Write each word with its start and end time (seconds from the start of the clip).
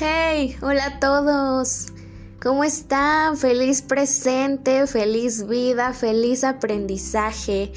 Hey, 0.00 0.56
hola 0.62 0.86
a 0.86 1.00
todos. 1.00 1.88
¿Cómo 2.40 2.62
están? 2.62 3.36
Feliz 3.36 3.82
presente, 3.82 4.86
feliz 4.86 5.48
vida, 5.48 5.92
feliz 5.92 6.44
aprendizaje. 6.44 7.72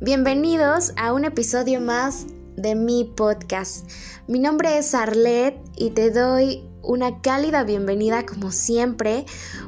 Bienvenidos 0.00 0.92
a 0.96 1.12
un 1.12 1.24
episodio 1.24 1.80
más 1.80 2.26
de 2.54 2.76
mi 2.76 3.02
podcast. 3.16 3.90
Mi 4.28 4.38
nombre 4.38 4.78
es 4.78 4.94
Arlet 4.94 5.56
y 5.76 5.90
te 5.90 6.12
doy 6.12 6.62
una 6.84 7.20
cálida 7.20 7.64
bienvenida 7.64 8.24
como 8.24 8.52
siempre. 8.52 9.26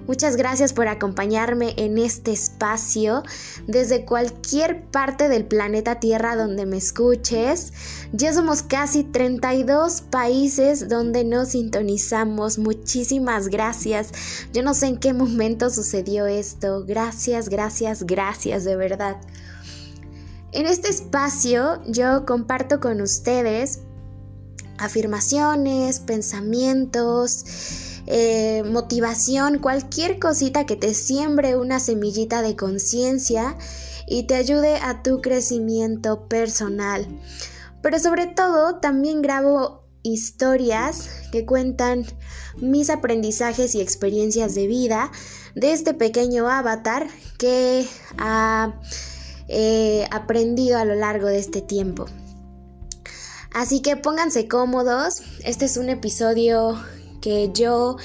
Muchas 0.08 0.36
gracias 0.36 0.72
por 0.72 0.88
acompañarme 0.88 1.74
en 1.76 1.98
este 1.98 2.32
espacio 2.32 3.24
desde 3.66 4.06
cualquier 4.06 4.86
parte 4.86 5.28
del 5.28 5.44
planeta 5.44 6.00
Tierra 6.00 6.34
donde 6.34 6.64
me 6.64 6.78
escuches. 6.78 7.74
Ya 8.12 8.32
somos 8.32 8.62
casi 8.62 9.04
32 9.04 10.00
países 10.00 10.88
donde 10.88 11.24
nos 11.24 11.50
sintonizamos. 11.50 12.56
Muchísimas 12.56 13.48
gracias. 13.48 14.08
Yo 14.54 14.62
no 14.62 14.72
sé 14.72 14.86
en 14.86 14.96
qué 14.98 15.12
momento 15.12 15.68
sucedió 15.68 16.26
esto. 16.26 16.86
Gracias, 16.86 17.50
gracias, 17.50 18.04
gracias 18.04 18.64
de 18.64 18.76
verdad. 18.76 19.18
En 20.52 20.64
este 20.64 20.88
espacio 20.88 21.82
yo 21.86 22.24
comparto 22.24 22.80
con 22.80 23.02
ustedes 23.02 23.80
afirmaciones, 24.78 26.00
pensamientos, 26.00 27.44
eh, 28.10 28.62
motivación, 28.64 29.58
cualquier 29.58 30.18
cosita 30.18 30.64
que 30.64 30.76
te 30.76 30.94
siembre 30.94 31.58
una 31.58 31.78
semillita 31.78 32.40
de 32.40 32.56
conciencia 32.56 33.54
y 34.06 34.22
te 34.22 34.34
ayude 34.34 34.76
a 34.76 35.02
tu 35.02 35.20
crecimiento 35.20 36.26
personal. 36.26 37.06
Pero 37.82 37.98
sobre 37.98 38.26
todo 38.26 38.76
también 38.76 39.20
grabo 39.20 39.84
historias 40.02 41.10
que 41.32 41.44
cuentan 41.44 42.06
mis 42.56 42.88
aprendizajes 42.88 43.74
y 43.74 43.82
experiencias 43.82 44.54
de 44.54 44.66
vida 44.68 45.12
de 45.54 45.72
este 45.72 45.92
pequeño 45.92 46.48
avatar 46.48 47.08
que 47.36 47.86
ha 48.16 48.80
eh, 49.48 50.06
aprendido 50.10 50.78
a 50.78 50.86
lo 50.86 50.94
largo 50.94 51.26
de 51.26 51.40
este 51.40 51.60
tiempo. 51.60 52.06
Así 53.52 53.82
que 53.82 53.98
pónganse 53.98 54.48
cómodos. 54.48 55.20
Este 55.44 55.66
es 55.66 55.76
un 55.76 55.90
episodio 55.90 56.78
que 57.20 57.50
yo 57.52 57.96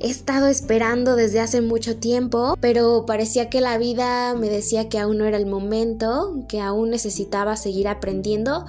he 0.00 0.10
estado 0.10 0.46
esperando 0.46 1.16
desde 1.16 1.40
hace 1.40 1.60
mucho 1.60 1.96
tiempo, 1.96 2.56
pero 2.60 3.04
parecía 3.06 3.50
que 3.50 3.60
la 3.60 3.78
vida 3.78 4.34
me 4.34 4.48
decía 4.48 4.88
que 4.88 4.98
aún 4.98 5.18
no 5.18 5.24
era 5.24 5.36
el 5.36 5.46
momento, 5.46 6.44
que 6.48 6.60
aún 6.60 6.90
necesitaba 6.90 7.56
seguir 7.56 7.88
aprendiendo 7.88 8.64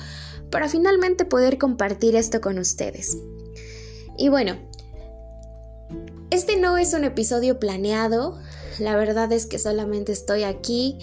para 0.50 0.68
finalmente 0.68 1.26
poder 1.26 1.58
compartir 1.58 2.16
esto 2.16 2.42
con 2.42 2.58
ustedes. 2.58 3.18
Y 4.18 4.30
bueno, 4.30 4.58
este 6.32 6.58
no 6.58 6.78
es 6.78 6.94
un 6.94 7.04
episodio 7.04 7.60
planeado, 7.60 8.38
la 8.80 8.96
verdad 8.96 9.32
es 9.32 9.46
que 9.46 9.60
solamente 9.60 10.12
estoy 10.12 10.44
aquí 10.44 10.98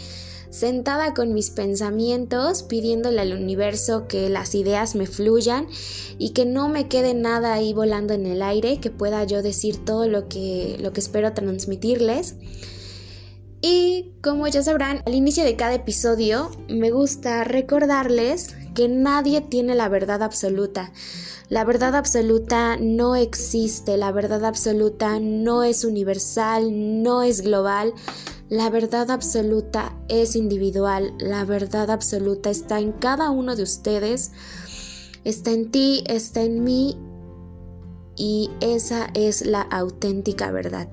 sentada 0.56 1.12
con 1.14 1.34
mis 1.34 1.50
pensamientos, 1.50 2.62
pidiéndole 2.62 3.20
al 3.20 3.32
universo 3.32 4.08
que 4.08 4.30
las 4.30 4.54
ideas 4.54 4.94
me 4.94 5.06
fluyan 5.06 5.66
y 6.18 6.30
que 6.30 6.46
no 6.46 6.68
me 6.68 6.88
quede 6.88 7.14
nada 7.14 7.52
ahí 7.52 7.74
volando 7.74 8.14
en 8.14 8.26
el 8.26 8.42
aire, 8.42 8.80
que 8.80 8.90
pueda 8.90 9.24
yo 9.24 9.42
decir 9.42 9.84
todo 9.84 10.08
lo 10.08 10.28
que, 10.28 10.76
lo 10.80 10.92
que 10.92 11.00
espero 11.00 11.32
transmitirles. 11.34 12.36
Y 13.60 14.12
como 14.22 14.46
ya 14.48 14.62
sabrán, 14.62 15.02
al 15.06 15.14
inicio 15.14 15.44
de 15.44 15.56
cada 15.56 15.74
episodio 15.74 16.50
me 16.68 16.90
gusta 16.90 17.44
recordarles 17.44 18.54
que 18.74 18.88
nadie 18.88 19.40
tiene 19.40 19.74
la 19.74 19.88
verdad 19.88 20.22
absoluta. 20.22 20.92
La 21.48 21.64
verdad 21.64 21.94
absoluta 21.94 22.76
no 22.76 23.14
existe, 23.14 23.96
la 23.96 24.10
verdad 24.10 24.44
absoluta 24.44 25.20
no 25.20 25.62
es 25.62 25.84
universal, 25.84 27.02
no 27.02 27.22
es 27.22 27.42
global, 27.42 27.92
la 28.48 28.70
verdad 28.70 29.10
absoluta 29.10 29.96
es 30.08 30.36
individual, 30.36 31.12
la 31.18 31.44
verdad 31.44 31.90
absoluta 31.90 32.50
está 32.50 32.78
en 32.78 32.92
cada 32.92 33.30
uno 33.30 33.56
de 33.56 33.64
ustedes, 33.64 34.32
está 35.24 35.50
en 35.50 35.70
ti, 35.70 36.04
está 36.06 36.42
en 36.42 36.62
mí 36.62 36.96
y 38.16 38.50
esa 38.60 39.08
es 39.14 39.44
la 39.44 39.62
auténtica 39.62 40.50
verdad. 40.52 40.88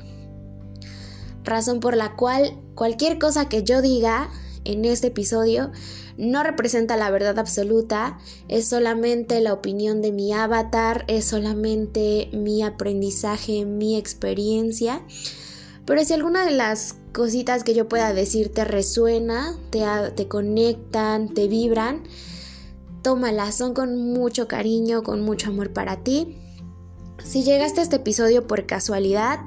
Razón 1.44 1.80
por 1.80 1.96
la 1.96 2.16
cual 2.16 2.59
cualquier 2.74 3.19
cosa 3.19 3.50
que 3.50 3.63
yo 3.63 3.81
diga 3.81 4.30
en 4.66 4.86
este 4.86 5.08
episodio 5.08 5.72
no 6.18 6.44
representa 6.44 6.96
la 6.96 7.12
verdad 7.12 7.38
absoluta, 7.38 8.18
es 8.47 8.68
solamente 8.68 9.42
la 9.42 9.53
opinión 9.53 10.02
de 10.02 10.12
mi 10.12 10.31
avatar, 10.34 11.06
es 11.08 11.25
solamente 11.25 12.30
mi 12.34 12.63
aprendizaje, 12.63 13.66
mi 13.66 13.97
experiencia. 13.97 15.03
Pero 15.86 16.03
si 16.06 16.13
alguna 16.13 16.46
de 16.46 16.52
las 16.52 16.96
cositas 17.13 17.63
que 17.63 17.74
yo 17.74 17.88
pueda 17.88 18.13
decir 18.13 18.51
te 18.51 18.66
resuena, 18.66 19.56
te, 19.69 19.84
te 20.16 20.28
conectan, 20.28 21.34
te 21.34 21.47
vibran, 21.47 22.03
tómalas, 23.01 23.56
son 23.56 23.74
con 23.74 24.12
mucho 24.12 24.47
cariño, 24.47 25.03
con 25.03 25.22
mucho 25.22 25.50
amor 25.50 25.72
para 25.72 26.03
ti. 26.03 26.38
Si 27.24 27.44
llegaste 27.44 27.79
a 27.79 27.84
este 27.84 27.97
episodio 27.97 28.47
por 28.47 28.66
casualidad, 28.66 29.40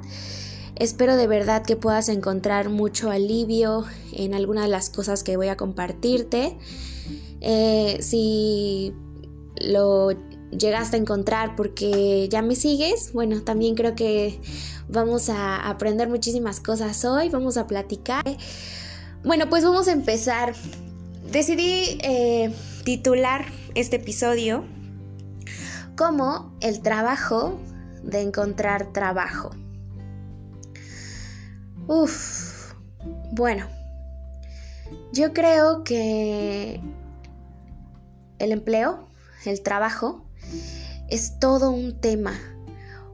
espero 0.75 1.15
de 1.15 1.27
verdad 1.27 1.63
que 1.63 1.75
puedas 1.75 2.09
encontrar 2.09 2.69
mucho 2.69 3.11
alivio 3.11 3.85
en 4.13 4.33
alguna 4.33 4.63
de 4.63 4.69
las 4.69 4.89
cosas 4.89 5.23
que 5.23 5.37
voy 5.37 5.49
a 5.49 5.57
compartirte. 5.57 6.57
Eh, 7.41 7.97
si 8.01 8.93
lo 9.61 10.11
llegaste 10.51 10.97
a 10.97 10.99
encontrar 10.99 11.55
porque 11.55 12.27
ya 12.29 12.41
me 12.41 12.55
sigues, 12.55 13.13
bueno, 13.13 13.41
también 13.41 13.75
creo 13.75 13.95
que 13.95 14.39
Vamos 14.89 15.29
a 15.29 15.67
aprender 15.67 16.07
muchísimas 16.07 16.61
cosas 16.61 17.03
hoy, 17.03 17.27
vamos 17.27 17.57
a 17.57 17.67
platicar. 17.67 18.23
Bueno, 19.23 19.49
pues 19.49 19.65
vamos 19.65 19.89
a 19.89 19.91
empezar. 19.91 20.55
Decidí 21.29 21.97
eh, 22.01 22.53
titular 22.85 23.45
este 23.75 23.97
episodio 23.97 24.63
como 25.97 26.55
el 26.61 26.81
trabajo 26.81 27.59
de 28.01 28.21
encontrar 28.21 28.93
trabajo. 28.93 29.49
Uf, 31.87 32.73
bueno, 33.31 33.67
yo 35.11 35.33
creo 35.33 35.83
que 35.83 36.79
el 38.39 38.51
empleo, 38.53 39.09
el 39.43 39.61
trabajo, 39.61 40.25
es 41.09 41.39
todo 41.39 41.71
un 41.71 41.99
tema, 41.99 42.33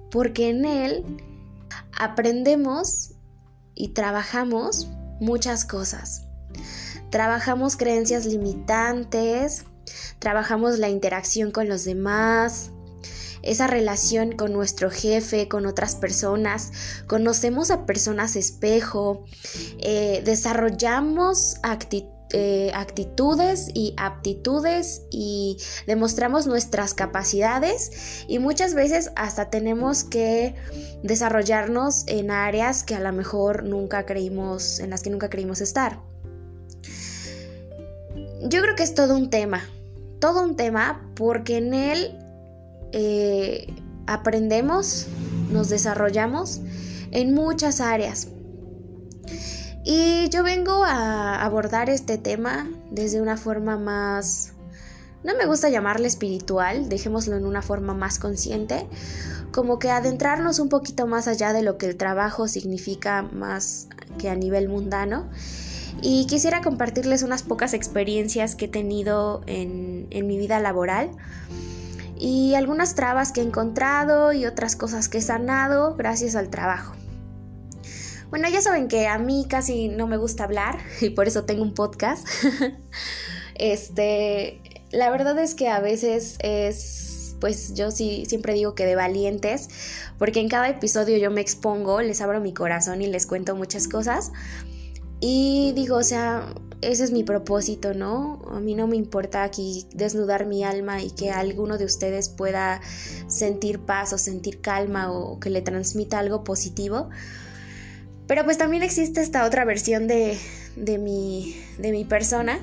porque 0.10 0.50
en 0.50 0.66
él 0.66 1.06
aprendemos 1.98 3.12
y 3.76 3.90
trabajamos 3.90 4.90
muchas 5.20 5.66
cosas. 5.66 6.28
Trabajamos 7.10 7.78
creencias 7.78 8.26
limitantes, 8.26 9.66
trabajamos 10.20 10.80
la 10.80 10.90
interacción 10.90 11.52
con 11.52 11.70
los 11.70 11.86
demás, 11.86 12.72
esa 13.44 13.68
relación 13.68 14.32
con 14.32 14.54
nuestro 14.54 14.90
jefe, 14.90 15.48
con 15.48 15.66
otras 15.66 15.96
personas, 15.96 16.72
conocemos 17.08 17.72
a 17.72 17.86
personas 17.86 18.36
espejo, 18.36 19.26
eh, 19.80 20.22
desarrollamos 20.26 21.58
actitudes 21.62 22.12
eh, 22.36 22.72
actitudes 22.74 23.70
y 23.76 23.94
aptitudes 23.96 25.04
y 25.12 25.58
demostramos 25.86 26.48
nuestras 26.48 26.96
capacidades 26.96 28.26
y 28.28 28.40
muchas 28.40 28.74
veces 28.74 29.12
hasta 29.16 29.52
tenemos 29.52 30.04
que 30.04 30.56
desarrollarnos 31.04 32.06
en 32.08 32.32
áreas 32.32 32.84
que 32.84 32.96
a 32.96 33.00
lo 33.00 33.14
mejor 33.14 33.64
nunca 33.64 34.08
creímos, 34.08 34.80
en 34.80 34.90
las 34.90 35.04
que 35.04 35.12
nunca 35.12 35.30
creímos 35.30 35.62
estar. 35.62 36.00
Yo 38.41 38.62
creo 38.62 38.76
que 38.76 38.84
es 38.84 38.96
todo 38.96 39.16
un 39.16 39.29
tema, 39.29 39.62
todo 40.20 40.41
un 40.44 40.56
tema 40.56 41.08
porque 41.16 41.58
en 41.58 41.76
él 41.76 42.18
eh, 42.94 43.68
aprendemos, 44.08 45.06
nos 45.52 45.70
desarrollamos 45.70 46.62
en 47.12 47.36
muchas 47.36 47.79
áreas. 47.79 48.29
Y 49.85 50.30
yo 50.30 50.44
vengo 50.44 50.85
a 50.85 51.44
abordar 51.44 51.90
este 51.90 52.18
tema 52.18 52.70
desde 52.90 53.22
una 53.22 53.35
forma 53.35 53.78
más, 53.78 54.53
no 55.24 55.35
me 55.35 55.46
gusta 55.46 55.70
llamarle 55.70 56.08
espiritual, 56.08 56.88
dejémoslo 56.88 57.35
en 57.35 57.46
una 57.46 57.62
forma 57.62 57.94
más 57.94 58.18
consciente, 58.18 58.88
como 59.52 59.80
que 59.80 59.91
adentrarnos 59.91 60.59
un 60.59 60.70
poquito 60.70 61.06
más 61.06 61.28
allá 61.28 61.52
de 61.52 61.64
lo 61.64 61.78
que 61.78 61.88
el 61.88 61.97
trabajo 61.97 62.47
significa 62.47 63.24
más 63.24 63.90
que 64.18 64.30
a 64.30 64.35
nivel 64.35 64.70
mundano. 64.70 65.30
Y 66.02 66.28
quisiera 66.28 66.62
compartirles 66.62 67.22
unas 67.22 67.44
pocas 67.44 67.74
experiencias 67.74 68.56
que 68.56 68.66
he 68.66 68.70
tenido 68.70 69.41
en, 69.47 70.08
en 70.12 70.28
mi 70.28 70.38
vida 70.38 70.59
laboral 70.59 71.12
y 72.18 72.56
algunas 72.56 72.96
trabas 72.96 73.32
que 73.32 73.41
he 73.41 73.44
encontrado 73.44 74.32
y 74.32 74.46
otras 74.46 74.76
cosas 74.78 75.09
que 75.09 75.18
he 75.18 75.22
sanado 75.22 75.96
gracias 75.96 76.36
al 76.36 76.50
trabajo. 76.50 76.96
Bueno, 78.34 78.50
ya 78.50 78.62
saben 78.62 78.88
que 78.88 79.06
a 79.06 79.20
mí 79.20 79.46
casi 79.47 79.90
no 79.90 80.08
me 80.08 80.18
gusta 80.18 80.46
hablar 80.46 80.80
y 81.02 81.12
por 81.12 81.28
eso 81.28 81.44
tengo 81.44 81.62
un 81.62 81.76
podcast. 81.76 82.28
este, 83.53 84.59
la 84.91 85.12
verdad 85.12 85.38
es 85.38 85.53
que 85.53 85.70
a 85.70 85.80
veces 85.80 86.38
es 86.40 87.35
pues 87.40 87.76
yo 87.76 87.91
sí 87.91 88.26
siempre 88.28 88.56
digo 88.56 88.74
que 88.74 88.88
de 88.88 88.96
valientes, 88.96 89.70
porque 90.18 90.40
en 90.40 90.50
cada 90.50 90.68
episodio 90.68 91.16
yo 91.18 91.30
me 91.30 91.41
expongo, 91.41 92.02
les 92.02 92.22
abro 92.22 92.41
mi 92.41 92.56
corazón 92.56 93.03
y 93.03 93.06
les 93.06 93.28
cuento 93.28 93.56
muchas 93.56 93.88
cosas. 93.88 94.32
Y 95.20 95.74
digo, 95.76 95.97
o 95.97 96.03
sea, 96.03 96.56
ese 96.82 97.03
es 97.03 97.12
mi 97.12 97.24
propósito, 97.24 97.94
¿no? 97.94 98.41
A 98.50 98.59
mí 98.59 98.74
no 98.74 98.88
me 98.88 98.96
importa 98.96 99.44
aquí 99.44 99.86
desnudar 99.94 100.47
mi 100.47 100.64
alma 100.64 101.03
y 101.03 101.12
que 101.12 101.29
alguno 101.29 101.78
de 101.78 101.86
ustedes 101.86 102.29
pueda 102.29 102.82
sentir 103.28 103.79
paz 103.82 104.12
o 104.12 104.18
sentir 104.18 104.59
calma 104.59 105.12
o 105.12 105.40
que 105.40 105.52
le 105.52 105.62
transmita 105.62 106.18
algo 106.18 106.44
positivo. 106.44 107.09
Pero 108.28 108.46
pues 108.46 108.58
también 108.58 108.84
existe 108.84 109.22
esta 109.22 109.46
otra 109.46 109.66
versión 109.66 110.08
de, 110.08 110.37
de, 110.75 110.97
mi, 110.97 111.55
de 111.78 111.91
mi 111.91 112.05
persona 112.05 112.59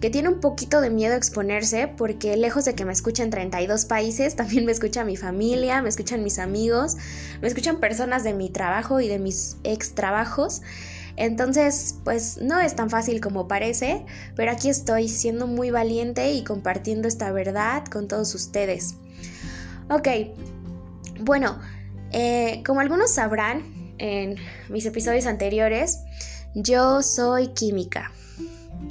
que 0.00 0.08
tiene 0.08 0.30
un 0.30 0.40
poquito 0.40 0.80
de 0.80 0.88
miedo 0.88 1.14
a 1.14 1.16
exponerse 1.16 1.86
porque 1.86 2.36
lejos 2.36 2.64
de 2.64 2.74
que 2.74 2.84
me 2.84 2.92
escuchen 2.92 3.30
32 3.30 3.84
países, 3.84 4.34
también 4.36 4.64
me 4.64 4.72
escucha 4.72 5.04
mi 5.04 5.16
familia, 5.16 5.82
me 5.82 5.88
escuchan 5.88 6.22
mis 6.24 6.38
amigos, 6.38 6.96
me 7.40 7.48
escuchan 7.48 7.80
personas 7.80 8.24
de 8.24 8.32
mi 8.32 8.48
trabajo 8.48 9.00
y 9.00 9.08
de 9.08 9.18
mis 9.18 9.56
ex 9.62 9.94
trabajos. 9.94 10.62
Entonces, 11.16 11.96
pues 12.02 12.38
no 12.40 12.58
es 12.60 12.74
tan 12.74 12.88
fácil 12.88 13.20
como 13.20 13.46
parece, 13.46 14.06
pero 14.36 14.52
aquí 14.52 14.70
estoy 14.70 15.06
siendo 15.08 15.46
muy 15.46 15.70
valiente 15.70 16.32
y 16.32 16.44
compartiendo 16.44 17.08
esta 17.08 17.30
verdad 17.30 17.84
con 17.84 18.08
todos 18.08 18.34
ustedes. 18.34 18.94
Ok, 19.90 20.08
bueno, 21.20 21.58
eh, 22.12 22.62
como 22.64 22.80
algunos 22.80 23.10
sabrán 23.10 23.79
en 24.00 24.36
mis 24.68 24.86
episodios 24.86 25.26
anteriores, 25.26 26.00
yo 26.54 27.02
soy 27.02 27.48
química 27.48 28.10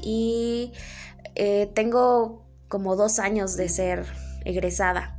y 0.01 0.71
eh, 1.35 1.69
tengo 1.73 2.45
como 2.67 2.95
dos 2.95 3.19
años 3.19 3.57
de 3.57 3.67
ser 3.67 4.05
egresada. 4.45 5.17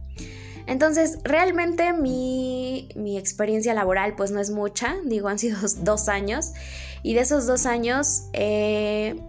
Entonces, 0.66 1.18
realmente 1.24 1.92
mi, 1.92 2.88
experiencia 3.18 3.74
laboral 3.74 4.14
pues 4.14 4.30
no 4.30 4.40
es 4.40 4.50
mucha, 4.50 4.96
digo, 5.04 5.28
han 5.28 5.38
sido 5.38 5.58
dos 5.82 6.08
años 6.08 6.52
y 7.02 7.14
de 7.14 7.20
esos 7.20 7.46
dos 7.46 7.66
años 7.66 8.28
eh, 8.32 9.20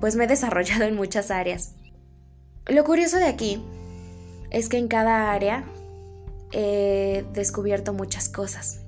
pues 0.00 0.16
me 0.16 0.24
he 0.24 0.26
desarrollado 0.26 0.84
en 0.84 0.96
muchas 0.96 1.30
áreas. 1.30 1.72
Lo 2.66 2.82
curioso 2.84 3.18
de 3.18 3.26
aquí 3.26 3.62
es 4.50 4.68
que 4.68 4.78
en 4.78 4.88
cada 4.88 5.32
área 5.32 5.64
he 6.52 7.24
descubierto 7.34 7.92
muchas 7.92 8.28
cosas. 8.28 8.85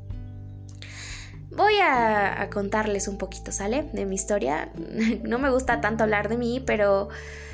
Voy 1.58 1.74
a, 1.82 2.48
contarles 2.52 3.08
un 3.08 3.18
poquito, 3.18 3.50
¿sale? 3.50 3.82
De 3.92 4.06
mi 4.06 4.14
historia. 4.14 4.70
No 5.24 5.40
me 5.40 5.50
gusta 5.50 5.80
tanto 5.80 6.04
hablar 6.04 6.28
de 6.28 6.36
mí, 6.36 6.62
pero 6.64 7.08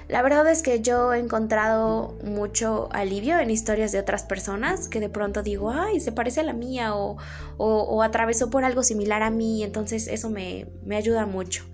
la 0.09 0.21
verdad 0.21 0.47
es 0.51 0.61
que 0.61 0.83
yo 0.83 1.15
he 1.15 1.19
encontrado 1.19 2.19
mucho 2.23 2.91
alivio 2.93 3.39
en 3.39 3.51
historias 3.51 3.93
de 3.93 3.99
otras 3.99 4.25
personas 4.25 4.89
que 4.89 5.01
de 5.01 5.09
pronto 5.09 5.43
digo, 5.43 5.71
ay, 5.71 6.01
se 6.01 6.13
parece 6.13 6.41
a 6.41 6.43
la 6.43 6.53
mía 6.53 6.95
o, 6.95 7.17
o, 7.57 8.03
atravesó 8.03 8.51
por 8.51 8.65
algo 8.65 8.83
similar 8.83 9.23
a 9.23 9.31
mí, 9.31 9.63
entonces 9.63 10.07
eso 10.07 10.29
me, 10.29 10.67
me 10.85 10.97
ayuda 10.97 11.25
mucho. 11.25 11.65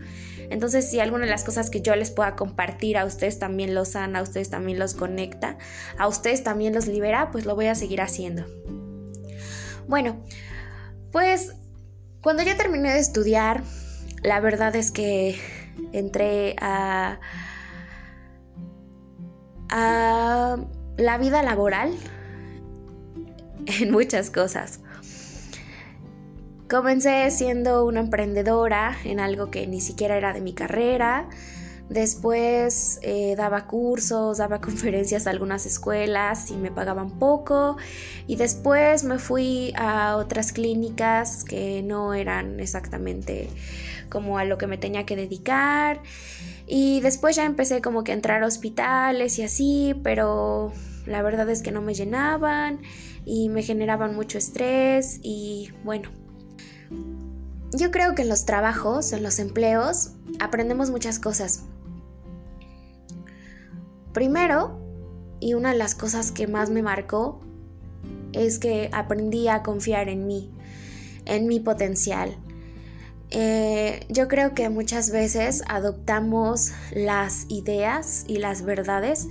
Entonces, 0.50 0.88
si 0.88 1.00
alguna 1.00 1.25
de 1.25 1.32
las 1.32 1.43
cosas 1.43 1.69
que 1.69 1.81
yo 1.81 1.97
les 1.97 2.12
pueda 2.12 2.37
compartir 2.37 2.97
a 2.97 3.06
ustedes 3.06 3.41
también 3.41 3.75
los 3.75 3.88
sana, 3.88 4.21
a 4.21 4.23
ustedes 4.23 4.50
también 4.50 4.79
los 4.79 4.94
conecta, 4.94 5.59
a 5.99 6.06
ustedes 6.06 6.44
también 6.44 6.75
los 6.75 6.87
libera, 6.87 7.32
pues 7.32 7.44
lo 7.44 7.56
voy 7.56 7.67
a 7.67 7.75
seguir 7.75 8.00
haciendo. 8.00 8.44
Bueno, 9.88 10.25
pues 11.11 11.55
cuando 12.22 12.43
ya 12.43 12.56
terminé 12.56 12.93
de 12.93 12.99
estudiar, 12.99 13.62
la 14.22 14.40
verdad 14.40 14.75
es 14.76 14.90
que 14.90 15.38
entré 15.93 16.56
a 16.61 17.19
la 20.96 21.19
vida 21.19 21.43
laboral 21.43 21.94
en 23.67 23.90
muchas 23.90 24.31
cosas. 24.31 24.81
Comencé 26.69 27.31
siendo 27.31 27.84
una 27.84 28.00
emprendedora 28.00 28.96
en 29.05 29.19
algo 29.19 29.50
que 29.50 29.67
ni 29.67 29.81
siquiera 29.81 30.17
era 30.17 30.32
de 30.32 30.40
mi 30.40 30.52
carrera. 30.52 31.28
Después 31.90 33.00
eh, 33.02 33.34
daba 33.37 33.66
cursos, 33.66 34.38
daba 34.38 34.60
conferencias 34.62 35.26
a 35.26 35.31
algunas 35.31 35.66
escuelas 35.66 36.52
y 36.52 36.54
me 36.54 36.70
pagaban 36.70 37.10
poco. 37.19 37.76
Y 38.28 38.37
después 38.37 39.02
me 39.02 39.19
fui 39.19 39.75
a 39.76 40.16
otras 40.16 40.52
clínicas 40.52 41.44
que 41.44 41.82
no 41.82 42.14
eran 42.14 42.60
exactamente 42.60 43.50
como 44.08 44.38
a 44.38 44.44
lo 44.44 44.56
que 44.56 44.69
me 44.69 44.78
tenía 44.78 45.04
que 45.04 45.16
dedicar. 45.16 46.00
Y 46.69 47.00
después 47.00 47.34
ya 47.34 47.44
empecé 47.44 47.82
como 47.82 48.04
que 48.04 48.12
a 48.12 48.14
entrar 48.14 48.44
a 48.44 48.46
hospitales 48.46 49.36
y 49.40 49.43
así, 49.43 49.94
pero 50.04 50.72
la 51.06 51.22
verdad 51.22 51.50
es 51.50 51.60
que 51.60 51.72
no 51.72 51.82
me 51.82 51.94
llenaban 51.94 52.82
y 53.25 53.48
me 53.48 53.64
generaban 53.64 54.14
mucho 54.14 54.38
estrés 54.38 55.19
y 55.25 55.72
bueno. 55.82 56.08
Yo 57.72 57.90
creo 57.90 58.14
que 58.14 58.22
en 58.22 58.28
los 58.28 58.46
trabajos, 58.46 59.12
en 59.12 59.25
los 59.25 59.40
empleos, 59.40 60.12
aprendemos 60.38 60.90
muchas 60.90 61.19
cosas. 61.19 61.64
Primero, 64.12 64.78
y 65.40 65.54
una 65.54 65.72
de 65.72 65.78
las 65.78 65.94
cosas 65.94 66.32
que 66.32 66.46
más 66.46 66.70
me 66.70 66.82
marcó, 66.82 67.40
es 68.32 68.58
que 68.58 68.90
aprendí 68.92 69.48
a 69.48 69.62
confiar 69.62 70.08
en 70.08 70.26
mí, 70.26 70.50
en 71.26 71.46
mi 71.46 71.60
potencial, 71.60 72.36
eh, 73.30 74.06
yo 74.08 74.26
creo 74.26 74.54
que 74.54 74.68
muchas 74.70 75.10
veces 75.10 75.62
adoptamos 75.68 76.72
las 76.92 77.46
ideas 77.48 78.24
y 78.26 78.38
las 78.38 78.62
verdades 78.62 79.28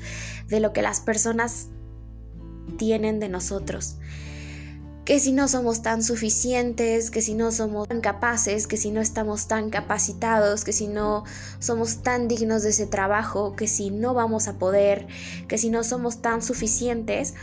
de 0.48 0.62
lo 0.62 0.72
que 0.72 0.82
las 0.82 1.02
personas 1.02 1.68
tienen 2.78 3.20
de 3.20 3.28
nosotros. 3.28 3.98
Que 5.06 5.20
si 5.20 5.32
no 5.32 5.48
somos 5.48 5.82
tan 5.82 6.04
suficientes, 6.04 7.10
que 7.10 7.22
si 7.22 7.34
no 7.34 7.52
somos 7.52 7.88
tan 7.88 8.02
capaces, 8.02 8.68
que 8.68 8.78
si 8.78 8.92
no 8.92 9.02
estamos 9.02 9.48
tan 9.48 9.70
capacitados, 9.70 10.64
que 10.64 10.74
si 10.74 10.88
no 10.88 11.24
somos 11.60 12.04
tan 12.04 12.28
dignos 12.28 12.64
de 12.64 12.70
ese 12.70 12.86
trabajo, 12.86 13.56
que 13.56 13.68
si 13.68 13.90
no 13.90 14.14
vamos 14.14 14.48
a 14.48 14.60
poder, 14.60 15.08
que 15.48 15.58
si 15.58 15.70
no 15.70 15.84
somos 15.84 16.22
tan 16.22 16.42
suficientes. 16.42 17.34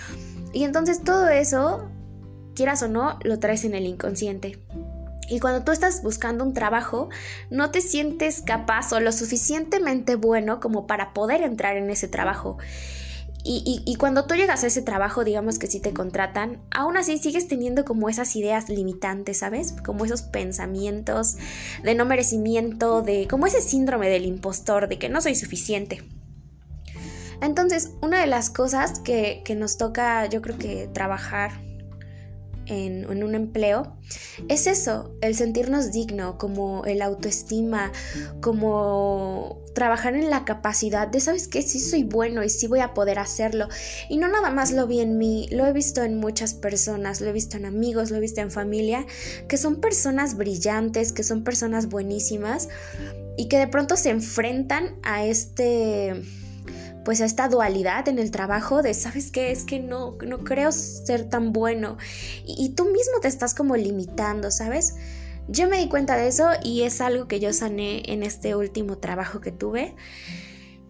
Y 0.53 0.65
entonces 0.65 1.03
todo 1.03 1.29
eso, 1.29 1.89
quieras 2.55 2.83
o 2.83 2.89
no, 2.89 3.19
lo 3.25 3.39
traes 3.41 3.65
en 3.65 3.75
el 3.75 3.87
inconsciente. 3.87 4.63
Y 5.29 5.41
cuando 5.41 5.65
tú 5.65 5.73
estás 5.73 6.03
buscando 6.03 6.45
un 6.45 6.55
trabajo, 6.55 7.09
no 7.51 7.71
te 7.71 7.81
sientes 7.81 8.43
capaz 8.43 8.93
o 8.93 9.01
lo 9.01 9.11
suficientemente 9.11 10.15
bueno 10.15 10.61
como 10.61 10.87
para 10.87 11.13
poder 11.13 11.43
entrar 11.43 11.77
en 11.77 11.91
ese 11.91 12.07
trabajo. 12.07 12.59
Y, 13.49 13.95
cuando 13.97 14.27
tú 14.27 14.35
llegas 14.35 14.65
a 14.65 14.67
ese 14.67 14.83
trabajo, 14.83 15.23
digamos 15.23 15.61
que 15.61 15.69
si 15.69 15.79
te 15.79 15.93
contratan, 15.93 16.61
aún 16.73 16.97
así 16.97 17.17
sigues 17.19 17.47
teniendo 17.47 17.85
como 17.85 18.09
esas 18.09 18.35
ideas 18.35 18.69
limitantes, 18.69 19.39
¿sabes? 19.39 19.73
Como 19.85 20.05
esos 20.05 20.23
pensamientos 20.23 21.37
de 21.85 21.95
no 21.95 22.07
merecimiento, 22.07 23.03
de 23.03 23.29
como 23.29 23.47
ese 23.47 23.61
síndrome 23.61 24.09
del 24.09 24.25
impostor, 24.25 24.89
de 24.89 24.99
que 24.99 25.09
no 25.09 25.21
soy 25.21 25.37
suficiente. 25.37 26.03
Entonces, 27.41 27.93
una 28.03 28.21
de 28.21 28.27
las 28.27 28.51
cosas 28.51 28.99
que, 28.99 29.43
que 29.45 29.55
nos 29.55 29.77
toca, 29.77 30.27
yo 30.27 30.43
creo 30.43 30.59
que 30.59 30.89
trabajar 30.93 31.66
en, 32.67 33.23
un 33.23 33.35
empleo, 33.35 33.97
es 34.49 34.67
eso, 34.67 35.17
el 35.21 35.35
sentirnos 35.35 35.93
digno, 35.93 36.39
como 36.39 36.85
el 36.85 37.03
autoestima, 37.03 37.93
como 38.41 39.63
trabajar 39.75 40.15
en 40.15 40.31
la 40.31 40.45
capacidad 40.45 41.09
de, 41.09 41.21
¿sabes 41.21 41.49
qué? 41.49 41.63
Sí 41.63 41.81
soy 41.81 42.05
bueno 42.05 42.43
y 42.43 42.49
sí 42.49 42.67
voy 42.67 42.81
a 42.81 42.95
poder 42.95 43.19
hacerlo. 43.19 43.69
Y 44.09 44.17
no 44.17 44.29
nada 44.29 44.51
más 44.51 44.73
lo 44.73 44.87
vi 44.87 45.01
en 45.01 45.19
mí, 45.19 45.49
lo 45.51 45.67
he 45.67 45.73
visto 45.73 46.03
en 46.03 46.19
muchas 46.19 46.55
personas, 46.55 47.21
lo 47.21 47.29
he 47.29 47.33
visto 47.33 47.57
en 47.57 47.67
amigos, 47.67 48.11
lo 48.11 48.17
he 48.17 48.21
visto 48.21 48.41
en 48.41 48.51
familia, 48.51 49.07
que 49.49 49.57
son 49.57 49.81
personas 49.81 50.37
brillantes, 50.37 51.13
que 51.13 51.23
son 51.23 51.45
personas 51.45 51.89
buenísimas 51.89 52.69
y 53.37 53.49
que 53.49 53.59
de 53.59 53.69
pronto 53.69 53.97
se 53.97 54.11
enfrentan 54.11 54.97
a 55.03 55.25
este 55.25 56.23
pues 57.07 57.21
a 57.21 57.25
esta 57.25 57.49
dualidad 57.49 58.09
en 58.09 58.19
el 58.19 58.33
trabajo 58.33 58.83
de, 58.83 58.93
¿sabes 58.93 59.31
qué? 59.31 59.53
Es 59.53 59.63
que 59.63 59.79
no, 59.79 60.17
no 60.27 60.39
creo 60.39 60.73
ser 60.73 61.29
tan 61.31 61.53
bueno. 61.53 61.99
Y, 62.45 62.71
tú 62.71 62.87
mismo 62.87 63.21
te 63.23 63.29
estás 63.29 63.55
como 63.55 63.77
limitando, 63.77 64.51
¿sabes? 64.51 64.97
Yo 65.47 65.69
me 65.69 65.79
di 65.79 65.89
cuenta 65.89 66.17
de 66.17 66.27
eso 66.27 66.49
y 66.65 66.83
es 66.83 67.01
algo 67.01 67.29
que 67.29 67.39
yo 67.39 67.53
sané 67.53 68.03
en 68.07 68.25
este 68.25 68.57
último 68.57 68.99
trabajo 68.99 69.41
que 69.41 69.53
tuve. 69.53 69.95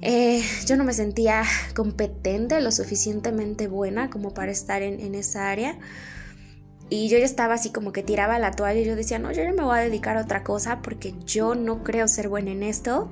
Eh, 0.00 0.42
yo 0.64 0.78
no 0.78 0.84
me 0.84 0.94
sentía 0.94 1.42
competente, 1.74 2.62
lo 2.62 2.72
suficientemente 2.72 3.68
buena 3.68 4.08
como 4.08 4.32
para 4.32 4.50
estar 4.50 4.80
en, 4.80 5.00
en, 5.00 5.14
esa 5.14 5.50
área. 5.50 5.78
Y 6.88 7.10
yo 7.10 7.18
ya 7.18 7.26
estaba 7.26 7.52
así 7.52 7.72
como 7.72 7.92
que 7.92 8.02
tiraba 8.02 8.38
la 8.38 8.52
toalla 8.52 8.80
y 8.80 8.86
yo 8.86 8.96
decía, 8.96 9.18
no, 9.18 9.32
yo 9.32 9.42
ya 9.42 9.52
me 9.52 9.64
voy 9.64 9.76
a 9.78 9.82
dedicar 9.82 10.16
a 10.16 10.22
otra 10.22 10.44
cosa 10.44 10.80
porque 10.80 11.14
yo 11.26 11.54
no 11.54 11.84
creo 11.84 12.08
ser 12.08 12.30
buena 12.30 12.52
en 12.52 12.62
esto. 12.62 13.10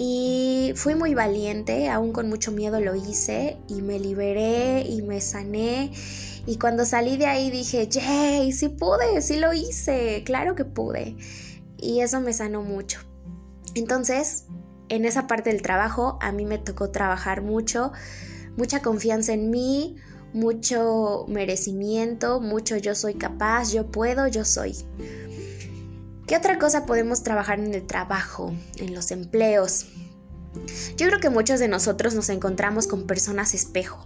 Y 0.00 0.72
fui 0.76 0.94
muy 0.94 1.14
valiente, 1.14 1.88
aún 1.88 2.12
con 2.12 2.28
mucho 2.28 2.52
miedo 2.52 2.78
lo 2.80 2.94
hice 2.94 3.56
y 3.68 3.82
me 3.82 3.98
liberé 3.98 4.82
y 4.82 5.02
me 5.02 5.20
sané. 5.20 5.90
Y 6.46 6.56
cuando 6.56 6.84
salí 6.84 7.16
de 7.16 7.26
ahí 7.26 7.50
dije, 7.50 7.88
¡yay! 7.88 8.52
Sí 8.52 8.68
pude, 8.68 9.20
sí 9.22 9.36
lo 9.38 9.52
hice, 9.52 10.22
claro 10.24 10.54
que 10.54 10.64
pude. 10.64 11.16
Y 11.76 12.00
eso 12.00 12.20
me 12.20 12.32
sanó 12.32 12.62
mucho. 12.62 13.00
Entonces, 13.74 14.44
en 14.88 15.04
esa 15.04 15.26
parte 15.26 15.50
del 15.50 15.62
trabajo, 15.62 16.16
a 16.20 16.30
mí 16.30 16.44
me 16.44 16.58
tocó 16.58 16.90
trabajar 16.90 17.42
mucho 17.42 17.90
mucha 18.58 18.82
confianza 18.82 19.32
en 19.32 19.50
mí, 19.50 19.96
mucho 20.34 21.24
merecimiento, 21.28 22.40
mucho 22.40 22.76
yo 22.76 22.94
soy 22.96 23.14
capaz, 23.14 23.72
yo 23.72 23.86
puedo, 23.86 24.26
yo 24.26 24.44
soy. 24.44 24.74
¿Qué 26.28 26.36
otra 26.36 26.58
cosa 26.58 26.84
podemos 26.84 27.22
trabajar 27.22 27.58
en 27.58 27.72
el 27.72 27.86
trabajo, 27.86 28.52
en 28.76 28.94
los 28.94 29.12
empleos? 29.12 29.86
Yo 30.98 31.06
creo 31.06 31.20
que 31.20 31.30
muchos 31.30 31.58
de 31.58 31.68
nosotros 31.68 32.12
nos 32.12 32.28
encontramos 32.28 32.86
con 32.86 33.06
personas 33.06 33.54
espejo. 33.54 34.04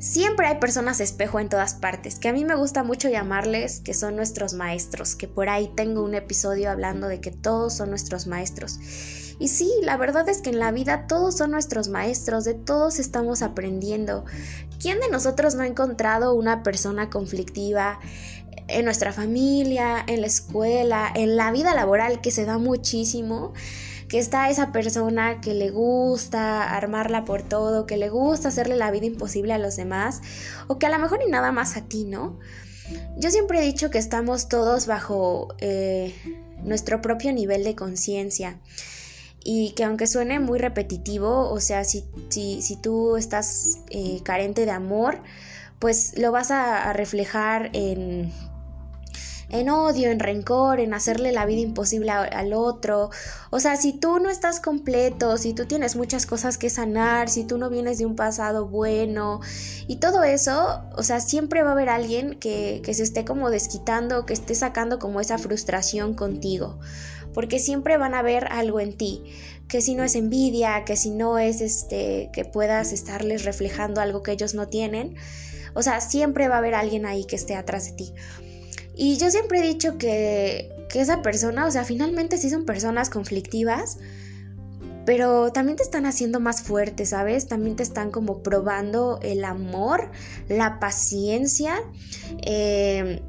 Siempre 0.00 0.48
hay 0.48 0.58
personas 0.58 0.98
espejo 0.98 1.38
en 1.38 1.48
todas 1.48 1.74
partes, 1.74 2.18
que 2.18 2.28
a 2.28 2.32
mí 2.32 2.44
me 2.44 2.56
gusta 2.56 2.82
mucho 2.82 3.08
llamarles 3.08 3.78
que 3.78 3.94
son 3.94 4.16
nuestros 4.16 4.54
maestros, 4.54 5.14
que 5.14 5.28
por 5.28 5.48
ahí 5.48 5.70
tengo 5.76 6.02
un 6.02 6.16
episodio 6.16 6.68
hablando 6.68 7.06
de 7.06 7.20
que 7.20 7.30
todos 7.30 7.74
son 7.74 7.90
nuestros 7.90 8.26
maestros. 8.26 8.80
Y 9.38 9.46
sí, 9.46 9.70
la 9.82 9.96
verdad 9.96 10.28
es 10.28 10.40
que 10.40 10.50
en 10.50 10.58
la 10.58 10.72
vida 10.72 11.06
todos 11.06 11.36
son 11.36 11.52
nuestros 11.52 11.88
maestros, 11.88 12.44
de 12.44 12.54
todos 12.54 12.98
estamos 12.98 13.42
aprendiendo. 13.42 14.24
¿Quién 14.80 14.98
de 14.98 15.10
nosotros 15.10 15.54
no 15.54 15.62
ha 15.62 15.66
encontrado 15.66 16.34
una 16.34 16.62
persona 16.62 17.08
conflictiva 17.08 18.00
en 18.68 18.84
nuestra 18.84 19.12
familia, 19.12 20.04
en 20.06 20.20
la 20.20 20.26
escuela, 20.26 21.12
en 21.14 21.36
la 21.36 21.50
vida 21.52 21.74
laboral 21.74 22.20
que 22.20 22.30
se 22.30 22.44
da 22.44 22.58
muchísimo? 22.58 23.52
que 24.08 24.18
está 24.18 24.50
esa 24.50 24.72
persona 24.72 25.40
que 25.40 25.54
le 25.54 25.70
gusta 25.70 26.74
armarla 26.74 27.24
por 27.24 27.42
todo, 27.42 27.86
que 27.86 27.96
le 27.96 28.08
gusta 28.08 28.48
hacerle 28.48 28.76
la 28.76 28.90
vida 28.90 29.06
imposible 29.06 29.52
a 29.52 29.58
los 29.58 29.76
demás, 29.76 30.20
o 30.68 30.78
que 30.78 30.86
a 30.86 30.90
lo 30.90 30.98
mejor 30.98 31.18
ni 31.18 31.30
nada 31.30 31.52
más 31.52 31.76
a 31.76 31.82
ti, 31.82 32.04
¿no? 32.04 32.38
Yo 33.16 33.30
siempre 33.30 33.58
he 33.58 33.64
dicho 33.64 33.90
que 33.90 33.98
estamos 33.98 34.48
todos 34.48 34.86
bajo 34.86 35.48
eh, 35.58 36.14
nuestro 36.62 37.00
propio 37.02 37.32
nivel 37.32 37.64
de 37.64 37.74
conciencia 37.74 38.60
y 39.42 39.72
que 39.72 39.84
aunque 39.84 40.06
suene 40.06 40.38
muy 40.38 40.58
repetitivo, 40.60 41.50
o 41.50 41.58
sea, 41.60 41.82
si, 41.82 42.04
si, 42.30 42.76
tú 42.80 43.16
estás 43.16 43.78
eh, 43.90 44.20
carente 44.22 44.66
de 44.66 44.70
amor, 44.70 45.20
pues 45.80 46.16
lo 46.16 46.30
vas 46.30 46.52
a 46.52 46.92
reflejar 46.92 47.70
en 47.72 48.32
en 49.48 49.70
odio, 49.70 50.10
en 50.10 50.18
rencor, 50.18 50.80
en 50.80 50.94
hacerle 50.94 51.32
la 51.32 51.46
vida 51.46 51.60
imposible 51.60 52.10
al 52.10 52.52
otro. 52.52 53.10
O 53.50 53.60
sea, 53.60 53.76
si 53.76 53.92
tú 53.92 54.18
no 54.18 54.28
estás 54.28 54.60
completo, 54.60 55.36
si 55.36 55.54
tú 55.54 55.66
tienes 55.66 55.96
muchas 55.96 56.26
cosas 56.26 56.58
que 56.58 56.70
sanar, 56.70 57.28
si 57.28 57.44
tú 57.44 57.58
no 57.58 57.70
vienes 57.70 57.98
de 57.98 58.06
un 58.06 58.16
pasado 58.16 58.66
bueno 58.66 59.40
y 59.86 59.96
todo 59.96 60.24
eso, 60.24 60.82
o 60.96 61.02
sea, 61.02 61.20
siempre 61.20 61.62
va 61.62 61.70
a 61.70 61.72
haber 61.72 61.88
alguien 61.88 62.38
que, 62.38 62.80
que 62.84 62.94
se 62.94 63.02
esté 63.02 63.24
como 63.24 63.50
desquitando, 63.50 64.26
que 64.26 64.32
esté 64.32 64.54
sacando 64.54 64.98
como 64.98 65.20
esa 65.20 65.38
frustración 65.38 66.14
contigo. 66.14 66.78
Porque 67.32 67.58
siempre 67.58 67.98
van 67.98 68.14
a 68.14 68.22
ver 68.22 68.48
algo 68.50 68.80
en 68.80 68.96
ti 68.96 69.22
que 69.68 69.80
si 69.80 69.94
no 69.94 70.04
es 70.04 70.14
envidia, 70.14 70.84
que 70.84 70.96
si 70.96 71.10
no 71.10 71.38
es 71.38 71.60
este 71.60 72.30
que 72.32 72.44
puedas 72.44 72.92
estarles 72.92 73.44
reflejando 73.44 74.00
algo 74.00 74.22
que 74.22 74.32
ellos 74.32 74.54
no 74.54 74.68
tienen, 74.68 75.16
o 75.74 75.82
sea, 75.82 76.00
siempre 76.00 76.48
va 76.48 76.56
a 76.56 76.58
haber 76.58 76.74
alguien 76.74 77.04
ahí 77.04 77.26
que 77.26 77.36
esté 77.36 77.54
atrás 77.54 77.86
de 77.86 77.92
ti. 77.92 78.14
Y 78.96 79.18
yo 79.18 79.30
siempre 79.30 79.60
he 79.60 79.62
dicho 79.62 79.98
que, 79.98 80.72
esa 80.94 81.20
persona, 81.20 81.66
o 81.66 81.70
sea, 81.70 81.84
finalmente 81.84 82.38
sí 82.38 82.48
son 82.48 82.64
personas 82.64 83.10
conflictivas, 83.10 83.98
pero 85.04 85.52
también 85.52 85.76
te 85.76 85.82
están 85.82 86.06
haciendo 86.06 86.40
más 86.40 86.62
fuerte, 86.62 87.04
¿sabes? 87.04 87.48
También 87.48 87.76
te 87.76 87.82
están 87.82 88.10
como 88.10 88.42
probando 88.42 89.18
el 89.20 89.44
amor, 89.44 90.10
la 90.48 90.80
paciencia. 90.80 91.74
Eh, 92.46 93.20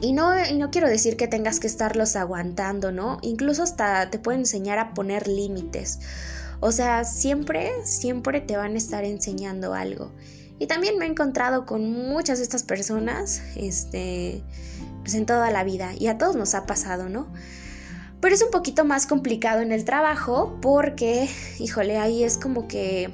y 0.00 0.12
no, 0.12 0.32
y 0.44 0.58
no 0.58 0.72
quiero 0.72 0.88
decir 0.88 1.16
que 1.16 1.28
tengas 1.28 1.60
que 1.60 1.68
estarlos 1.68 2.16
aguantando, 2.16 2.90
¿no? 2.90 3.18
Incluso 3.22 3.62
hasta 3.62 4.10
te 4.10 4.18
pueden 4.18 4.40
enseñar 4.40 4.80
a 4.80 4.92
poner 4.92 5.28
límites. 5.28 6.00
O 6.58 6.72
sea, 6.72 7.04
siempre, 7.04 7.70
siempre 7.84 8.40
te 8.40 8.56
van 8.56 8.74
a 8.74 8.78
estar 8.78 9.04
enseñando 9.04 9.74
algo. 9.74 10.10
Y 10.62 10.68
también 10.68 10.96
me 10.96 11.06
he 11.06 11.08
encontrado 11.08 11.66
con 11.66 11.90
muchas 11.90 12.38
de 12.38 12.44
estas 12.44 12.62
personas, 12.62 13.42
este, 13.56 14.44
pues 15.00 15.14
en 15.14 15.26
toda 15.26 15.50
la 15.50 15.64
vida. 15.64 15.90
Y 15.98 16.06
a 16.06 16.18
todos 16.18 16.36
nos 16.36 16.54
ha 16.54 16.66
pasado, 16.66 17.08
¿no? 17.08 17.26
Pero 18.20 18.32
es 18.32 18.44
un 18.44 18.52
poquito 18.52 18.84
más 18.84 19.08
complicado 19.08 19.60
en 19.60 19.72
el 19.72 19.84
trabajo 19.84 20.56
porque, 20.62 21.28
híjole, 21.58 21.98
ahí 21.98 22.22
es 22.22 22.38
como 22.38 22.68
que 22.68 23.12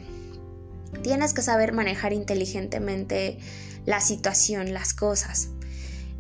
tienes 1.02 1.33
que 1.33 1.40
saber 1.40 1.73
manejar 1.73 2.12
inteligentemente 2.12 3.38
la 3.87 4.02
situación, 4.02 4.75
las 4.75 4.93
cosas. 4.93 5.49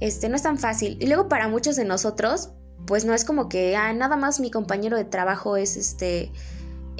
Este, 0.00 0.30
no 0.30 0.36
es 0.36 0.42
tan 0.42 0.56
fácil. 0.56 0.96
Y 0.98 1.08
luego 1.08 1.28
para 1.28 1.46
muchos 1.46 1.76
de 1.76 1.84
nosotros, 1.84 2.52
pues 2.86 3.04
no 3.04 3.12
es 3.12 3.26
como 3.26 3.50
que, 3.50 3.76
ah, 3.76 3.92
nada 3.92 4.16
más 4.16 4.40
mi 4.40 4.50
compañero 4.50 4.96
de 4.96 5.04
trabajo 5.04 5.58
es 5.58 5.76
este 5.76 6.32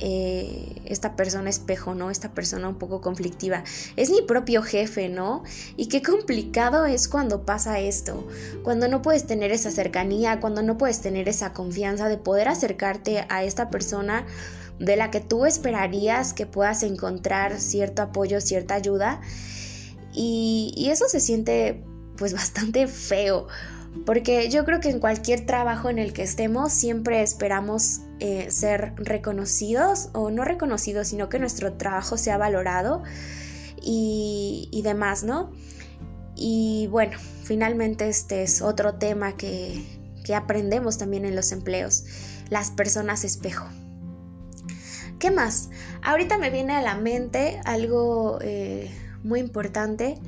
eh, 0.01 0.81
esta 0.85 1.17
persona 1.17 1.51
espejo, 1.51 1.95
¿no? 1.95 2.11
Esta 2.11 2.33
persona 2.33 2.69
un 2.69 2.77
poco 2.77 3.01
conflictiva. 3.01 3.65
Es 3.97 4.11
mi 4.11 4.23
propio 4.23 4.63
jefe, 4.63 5.09
¿no? 5.09 5.43
Y 5.77 5.89
qué 5.89 6.03
complicado 6.03 6.87
es 6.87 7.09
cuando 7.09 7.45
pasa 7.45 7.81
esto, 7.81 8.27
cuando 8.63 8.89
no 8.89 9.03
puedes 9.03 9.27
tener 9.27 9.53
esa 9.53 9.71
cercanía, 9.71 10.41
cuando 10.41 10.63
no 10.63 10.79
puedes 10.79 11.01
tener 11.01 11.29
esa 11.29 11.53
confianza 11.53 12.09
de 12.09 12.19
poder 12.19 12.49
acercarte 12.49 13.27
a 13.29 13.45
esta 13.45 13.71
persona 13.71 14.27
de 14.79 14.97
la 14.97 15.11
que 15.11 15.21
tú 15.21 15.45
esperarías 15.45 16.33
que 16.33 16.47
puedas 16.47 16.83
encontrar 16.83 17.59
cierto 17.59 18.03
apoyo, 18.03 18.41
cierta 18.41 18.75
ayuda. 18.75 19.21
Y, 20.13 20.73
y 20.77 20.91
eso 20.91 21.09
se 21.09 21.21
siente 21.21 21.85
pues 22.17 22.33
bastante 22.35 22.87
feo 22.87 23.47
porque 24.05 24.49
yo 24.51 24.65
creo 24.65 24.81
que 24.81 24.91
en 24.91 25.01
cualquier 25.01 25.47
trabajo 25.47 25.91
en 25.91 25.99
el 25.99 26.13
que 26.13 26.23
estemos 26.23 26.73
siempre 26.73 27.23
esperamos 27.23 28.01
eh, 28.21 28.51
ser 28.51 28.95
reconocidos 28.97 30.11
o 30.13 30.31
no 30.31 30.45
reconocidos, 30.45 31.09
sino 31.09 31.29
que 31.29 31.39
nuestro 31.39 31.75
trabajo 31.75 32.17
sea 32.17 32.37
valorado 32.39 33.03
y, 33.81 34.81
demás, 34.83 35.25
¿no? 35.25 35.53
Y 36.35 36.89
bueno, 36.91 37.19
finalmente 37.45 38.09
este 38.09 38.43
es 38.43 38.63
otro 38.63 38.95
tema 38.95 39.37
que, 39.37 39.85
que 40.25 40.35
aprendemos 40.35 40.99
también 40.99 41.25
en 41.25 41.35
los 41.35 41.53
empleos, 41.53 42.05
las 42.49 42.71
personas 42.71 43.25
espejo. 43.25 43.67
¿Qué 45.19 45.31
más? 45.31 45.71
Ahorita 46.03 46.39
me 46.39 46.51
viene 46.51 46.75
a 46.75 46.83
la 46.83 46.95
mente 46.97 47.61
algo 47.65 48.39
eh, 48.41 48.91
muy 49.25 49.41
importante 49.41 50.19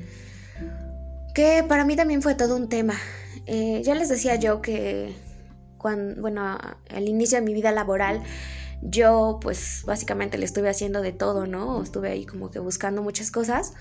que 1.33 1.63
para 1.67 1.85
mí 1.85 1.95
también 1.95 2.21
fue 2.21 2.35
todo 2.35 2.57
un 2.57 2.67
tema 2.67 2.95
eh, 3.45 3.81
ya 3.83 3.95
les 3.95 4.09
decía 4.09 4.35
yo 4.35 4.61
que 4.61 5.13
bueno, 6.17 6.57
al 6.89 7.07
inicio 7.07 7.39
de 7.39 7.45
mi 7.45 7.53
vida 7.53 7.71
laboral, 7.71 8.21
yo 8.81 9.39
pues 9.41 9.83
básicamente 9.85 10.37
le 10.37 10.45
estuve 10.45 10.69
haciendo 10.69 11.01
de 11.01 11.11
todo, 11.11 11.45
¿no? 11.45 11.83
Estuve 11.83 12.09
ahí 12.09 12.25
como 12.25 12.51
que 12.51 12.59
buscando 12.59 13.01
muchas 13.01 13.31
cosas 13.31 13.73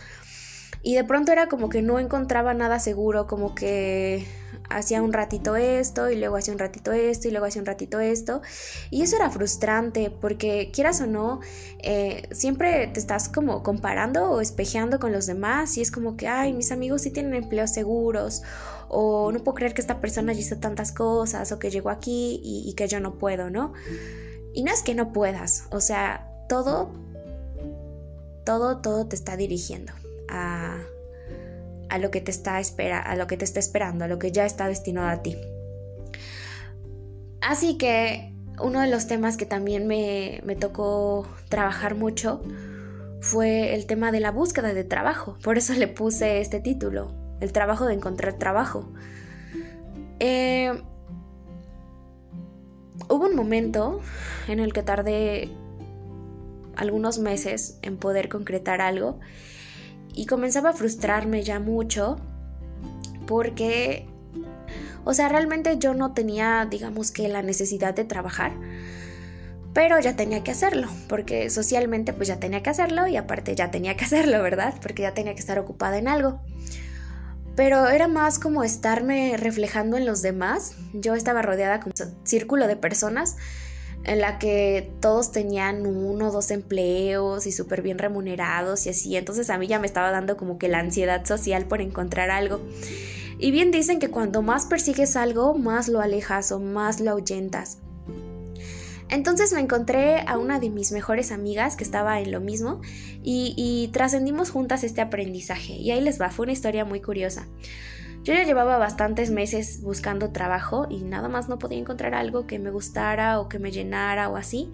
y 0.82 0.94
de 0.94 1.04
pronto 1.04 1.32
era 1.32 1.48
como 1.48 1.68
que 1.68 1.82
no 1.82 1.98
encontraba 1.98 2.54
nada 2.54 2.78
seguro, 2.78 3.26
como 3.26 3.54
que 3.54 4.26
hacía 4.70 5.02
un 5.02 5.12
ratito 5.12 5.56
esto 5.56 6.10
y 6.10 6.16
luego 6.16 6.36
hacía 6.36 6.54
un 6.54 6.58
ratito 6.58 6.92
esto 6.92 7.28
y 7.28 7.32
luego 7.32 7.46
hacía 7.46 7.60
un 7.60 7.66
ratito 7.66 8.00
esto. 8.00 8.40
Y 8.90 9.02
eso 9.02 9.16
era 9.16 9.28
frustrante 9.30 10.10
porque 10.10 10.70
quieras 10.72 11.00
o 11.00 11.06
no, 11.06 11.40
eh, 11.80 12.28
siempre 12.32 12.86
te 12.86 13.00
estás 13.00 13.28
como 13.28 13.62
comparando 13.62 14.30
o 14.30 14.40
espejeando 14.40 14.98
con 14.98 15.12
los 15.12 15.26
demás 15.26 15.76
y 15.76 15.82
es 15.82 15.90
como 15.90 16.16
que, 16.16 16.28
ay, 16.28 16.52
mis 16.52 16.72
amigos 16.72 17.02
sí 17.02 17.10
tienen 17.10 17.34
empleos 17.34 17.70
seguros 17.70 18.42
o 18.88 19.30
no 19.32 19.40
puedo 19.40 19.56
creer 19.56 19.74
que 19.74 19.80
esta 19.80 20.00
persona 20.00 20.32
hizo 20.32 20.56
tantas 20.58 20.92
cosas 20.92 21.52
o 21.52 21.58
que 21.58 21.70
llegó 21.70 21.90
aquí 21.90 22.40
y, 22.42 22.68
y 22.68 22.74
que 22.74 22.88
yo 22.88 23.00
no 23.00 23.18
puedo, 23.18 23.50
¿no? 23.50 23.72
Y 24.54 24.62
no 24.62 24.72
es 24.72 24.82
que 24.82 24.94
no 24.94 25.12
puedas, 25.12 25.64
o 25.70 25.80
sea, 25.80 26.28
todo, 26.48 26.90
todo, 28.44 28.78
todo 28.78 29.06
te 29.06 29.14
está 29.14 29.36
dirigiendo 29.36 29.92
a, 30.28 30.76
a 31.90 31.98
lo 31.98 32.10
que 32.10 32.20
te 32.20 32.30
está 32.30 32.60
espera, 32.60 33.00
a 33.00 33.16
lo 33.16 33.26
que 33.26 33.36
te 33.36 33.44
está 33.44 33.60
esperando, 33.60 34.04
a 34.04 34.08
lo 34.08 34.18
que 34.18 34.32
ya 34.32 34.46
está 34.46 34.68
destinado 34.68 35.08
a 35.08 35.22
ti. 35.22 35.36
Así 37.40 37.76
que 37.76 38.32
uno 38.62 38.80
de 38.80 38.88
los 38.88 39.06
temas 39.06 39.36
que 39.36 39.46
también 39.46 39.86
me, 39.86 40.40
me 40.44 40.56
tocó 40.56 41.26
trabajar 41.48 41.94
mucho 41.94 42.42
fue 43.20 43.74
el 43.74 43.86
tema 43.86 44.12
de 44.12 44.20
la 44.20 44.30
búsqueda 44.30 44.72
de 44.72 44.84
trabajo. 44.84 45.36
Por 45.42 45.58
eso 45.58 45.74
le 45.74 45.88
puse 45.88 46.40
este 46.40 46.60
título, 46.60 47.12
el 47.40 47.52
trabajo 47.52 47.86
de 47.86 47.94
encontrar 47.94 48.34
trabajo. 48.34 48.92
Eh, 50.20 50.72
hubo 53.08 53.26
un 53.26 53.34
momento 53.34 54.00
en 54.48 54.60
el 54.60 54.72
que 54.72 54.82
tardé 54.82 55.50
algunos 56.76 57.18
meses 57.18 57.78
en 57.82 57.96
poder 57.98 58.28
concretar 58.28 58.80
algo 58.80 59.18
y 60.14 60.26
comenzaba 60.26 60.70
a 60.70 60.72
frustrarme 60.72 61.42
ya 61.42 61.60
mucho 61.60 62.16
porque, 63.26 64.06
o 65.04 65.14
sea, 65.14 65.28
realmente 65.28 65.78
yo 65.78 65.94
no 65.94 66.12
tenía, 66.12 66.66
digamos 66.68 67.12
que, 67.12 67.28
la 67.28 67.42
necesidad 67.42 67.94
de 67.94 68.04
trabajar, 68.04 68.52
pero 69.72 70.00
ya 70.00 70.16
tenía 70.16 70.42
que 70.42 70.50
hacerlo, 70.50 70.88
porque 71.08 71.48
socialmente 71.48 72.12
pues 72.12 72.28
ya 72.28 72.40
tenía 72.40 72.62
que 72.62 72.70
hacerlo 72.70 73.06
y 73.06 73.16
aparte 73.16 73.54
ya 73.54 73.70
tenía 73.70 73.96
que 73.96 74.04
hacerlo, 74.06 74.42
¿verdad? 74.42 74.74
Porque 74.82 75.02
ya 75.02 75.14
tenía 75.14 75.34
que 75.34 75.40
estar 75.40 75.58
ocupada 75.58 75.98
en 75.98 76.08
algo. 76.08 76.40
Pero 77.56 77.88
era 77.88 78.08
más 78.08 78.38
como 78.38 78.64
estarme 78.64 79.36
reflejando 79.36 79.96
en 79.96 80.06
los 80.06 80.22
demás. 80.22 80.76
Yo 80.94 81.14
estaba 81.14 81.42
rodeada 81.42 81.80
con 81.80 81.92
un 81.98 82.26
círculo 82.26 82.66
de 82.66 82.76
personas 82.76 83.36
en 84.04 84.20
la 84.20 84.38
que 84.38 84.90
todos 85.00 85.32
tenían 85.32 85.86
uno 85.86 86.28
o 86.28 86.32
dos 86.32 86.50
empleos 86.50 87.46
y 87.46 87.52
súper 87.52 87.82
bien 87.82 87.98
remunerados 87.98 88.86
y 88.86 88.90
así. 88.90 89.16
Entonces 89.16 89.50
a 89.50 89.58
mí 89.58 89.66
ya 89.66 89.78
me 89.78 89.86
estaba 89.86 90.10
dando 90.10 90.36
como 90.36 90.58
que 90.58 90.68
la 90.68 90.78
ansiedad 90.78 91.24
social 91.24 91.66
por 91.66 91.80
encontrar 91.80 92.30
algo. 92.30 92.60
Y 93.38 93.50
bien 93.50 93.70
dicen 93.70 93.98
que 93.98 94.10
cuando 94.10 94.42
más 94.42 94.66
persigues 94.66 95.16
algo, 95.16 95.54
más 95.54 95.88
lo 95.88 96.00
alejas 96.00 96.52
o 96.52 96.60
más 96.60 97.00
lo 97.00 97.10
ahuyentas. 97.10 97.78
Entonces 99.08 99.52
me 99.52 99.60
encontré 99.60 100.20
a 100.26 100.38
una 100.38 100.60
de 100.60 100.70
mis 100.70 100.92
mejores 100.92 101.32
amigas 101.32 101.74
que 101.74 101.82
estaba 101.82 102.20
en 102.20 102.30
lo 102.30 102.40
mismo 102.40 102.80
y, 103.22 103.54
y 103.56 103.88
trascendimos 103.88 104.50
juntas 104.50 104.84
este 104.84 105.00
aprendizaje. 105.00 105.74
Y 105.74 105.90
ahí 105.90 106.00
les 106.00 106.20
va, 106.20 106.30
fue 106.30 106.44
una 106.44 106.52
historia 106.52 106.84
muy 106.84 107.00
curiosa. 107.00 107.48
Yo 108.22 108.34
ya 108.34 108.44
llevaba 108.44 108.76
bastantes 108.76 109.30
meses 109.30 109.80
buscando 109.82 110.30
trabajo 110.30 110.86
y 110.90 111.02
nada 111.02 111.28
más 111.28 111.48
no 111.48 111.58
podía 111.58 111.78
encontrar 111.78 112.14
algo 112.14 112.46
que 112.46 112.58
me 112.58 112.70
gustara 112.70 113.40
o 113.40 113.48
que 113.48 113.58
me 113.58 113.70
llenara 113.70 114.28
o 114.28 114.36
así. 114.36 114.70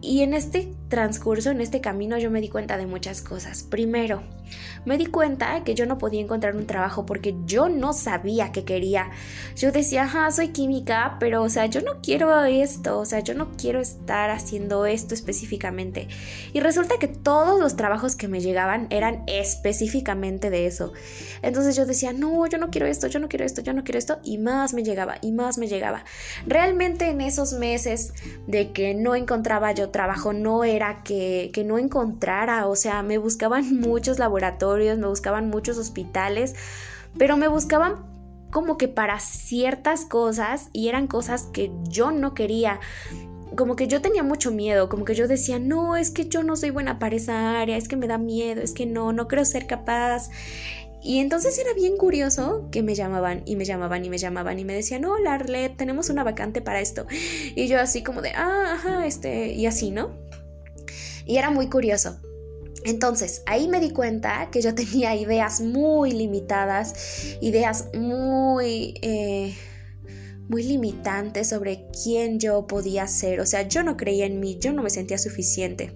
Y 0.00 0.22
en 0.22 0.34
este 0.34 0.74
transcurso, 0.94 1.50
en 1.50 1.60
este 1.60 1.80
camino, 1.80 2.18
yo 2.18 2.30
me 2.30 2.40
di 2.40 2.48
cuenta 2.48 2.76
de 2.76 2.86
muchas 2.86 3.20
cosas. 3.20 3.64
Primero, 3.64 4.22
me 4.84 4.96
di 4.96 5.06
cuenta 5.06 5.64
que 5.64 5.74
yo 5.74 5.86
no 5.86 5.98
podía 5.98 6.20
encontrar 6.20 6.54
un 6.54 6.68
trabajo 6.68 7.04
porque 7.04 7.34
yo 7.46 7.68
no 7.68 7.92
sabía 7.92 8.52
qué 8.52 8.64
quería. 8.64 9.10
Yo 9.56 9.72
decía, 9.72 10.04
ajá, 10.04 10.30
soy 10.30 10.50
química, 10.50 11.16
pero 11.18 11.42
o 11.42 11.48
sea, 11.48 11.66
yo 11.66 11.80
no 11.80 12.00
quiero 12.00 12.44
esto, 12.44 13.00
o 13.00 13.04
sea, 13.06 13.18
yo 13.18 13.34
no 13.34 13.56
quiero 13.56 13.80
estar 13.80 14.30
haciendo 14.30 14.86
esto 14.86 15.14
específicamente. 15.14 16.06
Y 16.52 16.60
resulta 16.60 16.94
que 17.00 17.08
todos 17.08 17.58
los 17.58 17.74
trabajos 17.74 18.14
que 18.14 18.28
me 18.28 18.40
llegaban 18.40 18.86
eran 18.90 19.24
específicamente 19.26 20.50
de 20.50 20.66
eso. 20.66 20.92
Entonces 21.42 21.74
yo 21.74 21.86
decía, 21.86 22.12
no, 22.12 22.46
yo 22.46 22.58
no 22.58 22.70
quiero 22.70 22.86
esto, 22.86 23.08
yo 23.08 23.18
no 23.18 23.28
quiero 23.28 23.44
esto, 23.44 23.62
yo 23.62 23.72
no 23.72 23.82
quiero 23.82 23.98
esto, 23.98 24.20
y 24.22 24.38
más 24.38 24.74
me 24.74 24.84
llegaba, 24.84 25.16
y 25.22 25.32
más 25.32 25.58
me 25.58 25.66
llegaba. 25.66 26.04
Realmente 26.46 27.08
en 27.08 27.20
esos 27.20 27.54
meses 27.54 28.12
de 28.46 28.70
que 28.70 28.94
no 28.94 29.16
encontraba 29.16 29.72
yo 29.72 29.90
trabajo, 29.90 30.32
no 30.32 30.62
era 30.62 30.83
que, 31.04 31.50
que 31.52 31.64
no 31.64 31.78
encontrara, 31.78 32.66
o 32.66 32.76
sea, 32.76 33.02
me 33.02 33.18
buscaban 33.18 33.80
muchos 33.80 34.18
laboratorios 34.18 34.98
me 34.98 35.06
buscaban 35.06 35.48
muchos 35.50 35.78
hospitales, 35.78 36.54
pero 37.18 37.36
me 37.36 37.48
buscaban 37.48 38.14
como 38.50 38.78
que 38.78 38.88
para 38.88 39.18
ciertas 39.18 40.04
cosas 40.04 40.68
y 40.72 40.88
eran 40.88 41.06
cosas 41.08 41.48
que 41.52 41.72
yo 41.88 42.12
no 42.12 42.34
quería. 42.34 42.80
Como 43.56 43.76
que 43.76 43.86
yo 43.86 44.00
tenía 44.00 44.22
mucho 44.22 44.50
miedo, 44.50 44.88
como 44.88 45.04
que 45.04 45.14
yo 45.14 45.28
decía, 45.28 45.58
no, 45.58 45.96
es 45.96 46.10
que 46.10 46.28
yo 46.28 46.42
no 46.42 46.56
soy 46.56 46.70
buena 46.70 46.98
para 46.98 47.16
esa 47.16 47.60
área, 47.60 47.76
es 47.76 47.88
que 47.88 47.96
me 47.96 48.06
da 48.06 48.18
miedo, 48.18 48.60
es 48.62 48.72
que 48.72 48.86
no, 48.86 49.12
no 49.12 49.28
creo 49.28 49.44
ser 49.44 49.66
capaz. 49.66 50.30
Y 51.02 51.18
entonces 51.18 51.58
era 51.58 51.74
bien 51.74 51.96
curioso 51.96 52.68
que 52.70 52.82
me 52.82 52.94
llamaban 52.94 53.42
y 53.44 53.56
me 53.56 53.64
llamaban 53.64 54.04
y 54.04 54.08
me 54.08 54.18
llamaban 54.18 54.58
y 54.58 54.64
me 54.64 54.72
decían, 54.72 55.04
hola 55.04 55.34
Arlet, 55.34 55.76
tenemos 55.76 56.08
una 56.08 56.24
vacante 56.24 56.62
para 56.62 56.80
esto. 56.80 57.06
Y 57.54 57.68
yo 57.68 57.80
así 57.80 58.02
como 58.02 58.22
de, 58.22 58.30
ah, 58.30 58.72
ajá, 58.74 59.06
este, 59.06 59.52
y 59.52 59.66
así, 59.66 59.90
¿no? 59.90 60.12
Y 61.26 61.36
era 61.36 61.50
muy 61.50 61.68
curioso. 61.68 62.20
Entonces, 62.84 63.42
ahí 63.46 63.66
me 63.68 63.80
di 63.80 63.90
cuenta 63.90 64.50
que 64.50 64.60
yo 64.60 64.74
tenía 64.76 65.14
ideas 65.14 65.60
muy 65.60 66.12
limitadas, 66.12 67.36
ideas 67.40 67.88
muy... 67.94 68.94
Eh, 69.02 69.54
muy 70.46 70.62
limitantes 70.62 71.48
sobre 71.48 71.86
quién 72.02 72.38
yo 72.38 72.66
podía 72.66 73.06
ser. 73.06 73.40
O 73.40 73.46
sea, 73.46 73.62
yo 73.62 73.82
no 73.82 73.96
creía 73.96 74.26
en 74.26 74.40
mí, 74.40 74.58
yo 74.60 74.74
no 74.74 74.82
me 74.82 74.90
sentía 74.90 75.16
suficiente. 75.16 75.94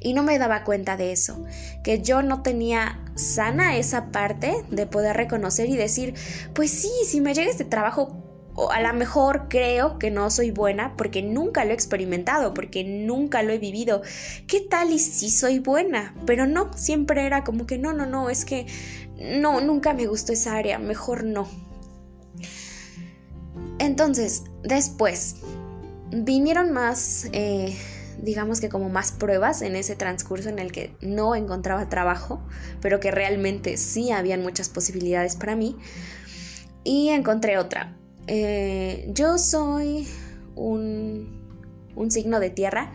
Y 0.00 0.14
no 0.14 0.22
me 0.22 0.38
daba 0.38 0.64
cuenta 0.64 0.96
de 0.96 1.12
eso, 1.12 1.44
que 1.84 2.00
yo 2.00 2.22
no 2.22 2.42
tenía 2.42 3.04
sana 3.14 3.76
esa 3.76 4.10
parte 4.10 4.64
de 4.70 4.86
poder 4.86 5.16
reconocer 5.16 5.68
y 5.68 5.76
decir, 5.76 6.14
pues 6.54 6.70
sí, 6.70 6.90
si 7.06 7.20
me 7.20 7.34
llega 7.34 7.50
este 7.50 7.64
trabajo, 7.64 8.21
o 8.54 8.70
a 8.70 8.80
lo 8.80 8.92
mejor 8.92 9.46
creo 9.48 9.98
que 9.98 10.10
no 10.10 10.30
soy 10.30 10.50
buena 10.50 10.94
porque 10.96 11.22
nunca 11.22 11.64
lo 11.64 11.70
he 11.70 11.74
experimentado, 11.74 12.52
porque 12.54 12.84
nunca 12.84 13.42
lo 13.42 13.52
he 13.52 13.58
vivido. 13.58 14.02
¿Qué 14.46 14.60
tal 14.60 14.92
y 14.92 14.98
si 14.98 15.30
soy 15.30 15.58
buena? 15.58 16.14
Pero 16.26 16.46
no, 16.46 16.70
siempre 16.74 17.26
era 17.26 17.44
como 17.44 17.66
que 17.66 17.78
no, 17.78 17.92
no, 17.92 18.06
no, 18.06 18.28
es 18.28 18.44
que 18.44 18.66
no, 19.18 19.60
nunca 19.60 19.94
me 19.94 20.06
gustó 20.06 20.32
esa 20.32 20.56
área, 20.56 20.78
mejor 20.78 21.24
no. 21.24 21.48
Entonces, 23.78 24.44
después, 24.62 25.36
vinieron 26.10 26.72
más, 26.72 27.28
eh, 27.32 27.76
digamos 28.18 28.60
que 28.60 28.68
como 28.68 28.90
más 28.90 29.12
pruebas 29.12 29.62
en 29.62 29.76
ese 29.76 29.96
transcurso 29.96 30.50
en 30.50 30.58
el 30.58 30.72
que 30.72 30.94
no 31.00 31.34
encontraba 31.34 31.88
trabajo, 31.88 32.42
pero 32.80 33.00
que 33.00 33.10
realmente 33.10 33.76
sí 33.78 34.12
habían 34.12 34.42
muchas 34.42 34.68
posibilidades 34.68 35.36
para 35.36 35.56
mí. 35.56 35.76
Y 36.84 37.08
encontré 37.10 37.58
otra, 37.58 37.96
eh, 38.26 39.10
yo 39.14 39.38
soy 39.38 40.06
un, 40.54 41.42
un 41.96 42.10
signo 42.10 42.40
de 42.40 42.50
tierra 42.50 42.92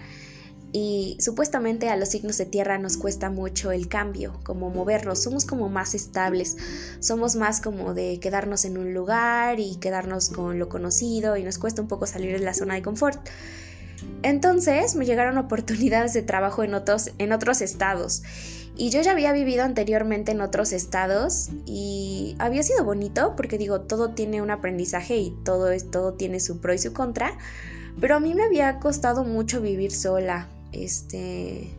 y 0.73 1.17
supuestamente 1.19 1.89
a 1.89 1.95
los 1.95 2.09
signos 2.09 2.37
de 2.37 2.45
tierra 2.45 2.77
nos 2.77 2.97
cuesta 2.97 3.29
mucho 3.29 3.71
el 3.71 3.87
cambio, 3.87 4.39
como 4.43 4.69
movernos, 4.69 5.23
somos 5.23 5.45
como 5.45 5.69
más 5.69 5.95
estables, 5.95 6.57
somos 6.99 7.35
más 7.35 7.61
como 7.61 7.93
de 7.93 8.19
quedarnos 8.19 8.65
en 8.65 8.77
un 8.77 8.93
lugar 8.93 9.59
y 9.59 9.77
quedarnos 9.77 10.29
con 10.29 10.59
lo 10.59 10.67
conocido 10.67 11.37
y 11.37 11.43
nos 11.43 11.57
cuesta 11.57 11.81
un 11.81 11.87
poco 11.87 12.05
salir 12.05 12.37
de 12.37 12.45
la 12.45 12.53
zona 12.53 12.75
de 12.75 12.81
confort. 12.81 13.19
Entonces 14.23 14.95
me 14.95 15.05
llegaron 15.05 15.37
oportunidades 15.37 16.13
de 16.13 16.21
trabajo 16.21 16.63
en 16.63 16.73
otros, 16.73 17.11
en 17.17 17.31
otros 17.31 17.61
estados 17.61 18.23
y 18.77 18.91
yo 18.91 19.01
ya 19.01 19.11
había 19.11 19.33
vivido 19.33 19.63
anteriormente 19.63 20.31
en 20.31 20.41
otros 20.41 20.71
estados 20.71 21.49
y 21.65 22.35
había 22.37 22.61
sido 22.61 22.83
bonito 22.83 23.33
porque 23.35 23.57
digo, 23.57 23.81
todo 23.81 24.11
tiene 24.11 24.41
un 24.41 24.51
aprendizaje 24.51 25.17
y 25.17 25.31
todo, 25.43 25.71
es, 25.71 25.89
todo 25.89 26.13
tiene 26.13 26.39
su 26.39 26.59
pro 26.59 26.73
y 26.73 26.77
su 26.77 26.93
contra. 26.93 27.37
Pero 27.99 28.15
a 28.15 28.19
mí 28.19 28.35
me 28.35 28.43
había 28.43 28.79
costado 28.79 29.23
mucho 29.23 29.61
vivir 29.61 29.91
sola. 29.91 30.47
Este. 30.71 31.71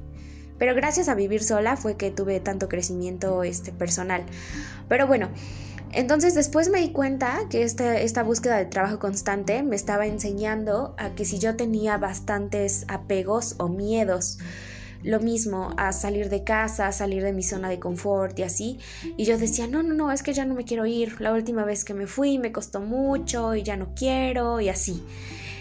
Pero 0.59 0.75
gracias 0.75 1.09
a 1.09 1.15
vivir 1.15 1.45
sola 1.45 1.77
fue 1.77 1.97
que 1.97 2.11
tuve 2.11 2.41
tanto 2.41 2.69
crecimiento 2.69 3.45
este, 3.45 3.71
personal. 3.71 4.25
Pero 4.89 5.07
bueno, 5.07 5.29
entonces 5.93 6.35
después 6.35 6.69
me 6.69 6.81
di 6.81 6.91
cuenta 6.91 7.39
que 7.49 7.63
esta, 7.63 7.97
esta 8.01 8.25
búsqueda 8.25 8.57
de 8.57 8.65
trabajo 8.65 8.99
constante 8.99 9.63
me 9.63 9.77
estaba 9.77 10.07
enseñando 10.07 10.97
a 10.99 11.11
que 11.11 11.25
si 11.25 11.39
yo 11.39 11.55
tenía 11.55 11.97
bastantes 11.97 12.85
apegos 12.89 13.55
o 13.59 13.69
miedos 13.69 14.39
lo 15.03 15.21
mismo 15.21 15.75
a 15.77 15.93
salir 15.93 16.29
de 16.29 16.45
casa, 16.45 16.89
a 16.89 16.93
salir 16.93 17.23
de 17.23 17.33
mi 17.33 17.43
zona 17.43 17.69
de 17.69 17.79
confort 17.79 18.39
y 18.39 18.43
así. 18.43 18.79
Y 19.17 19.25
yo 19.25 19.39
decía, 19.39 19.67
no, 19.67 19.83
no, 19.83 19.95
no, 19.95 20.13
es 20.13 20.23
que 20.23 20.33
ya 20.33 20.45
no 20.45 20.55
me 20.55 20.65
quiero 20.65 20.87
ir. 20.87 21.21
La 21.21 21.33
última 21.33 21.65
vez 21.65 21.85
que 21.85 21.95
me 21.95 22.07
fui 22.07 22.39
me 22.39 22.53
costó 22.53 22.81
mucho 22.81 23.55
y 23.55 23.63
ya 23.63 23.77
no 23.77 23.95
quiero 23.95 24.61
y 24.61 24.69
así. 24.69 25.03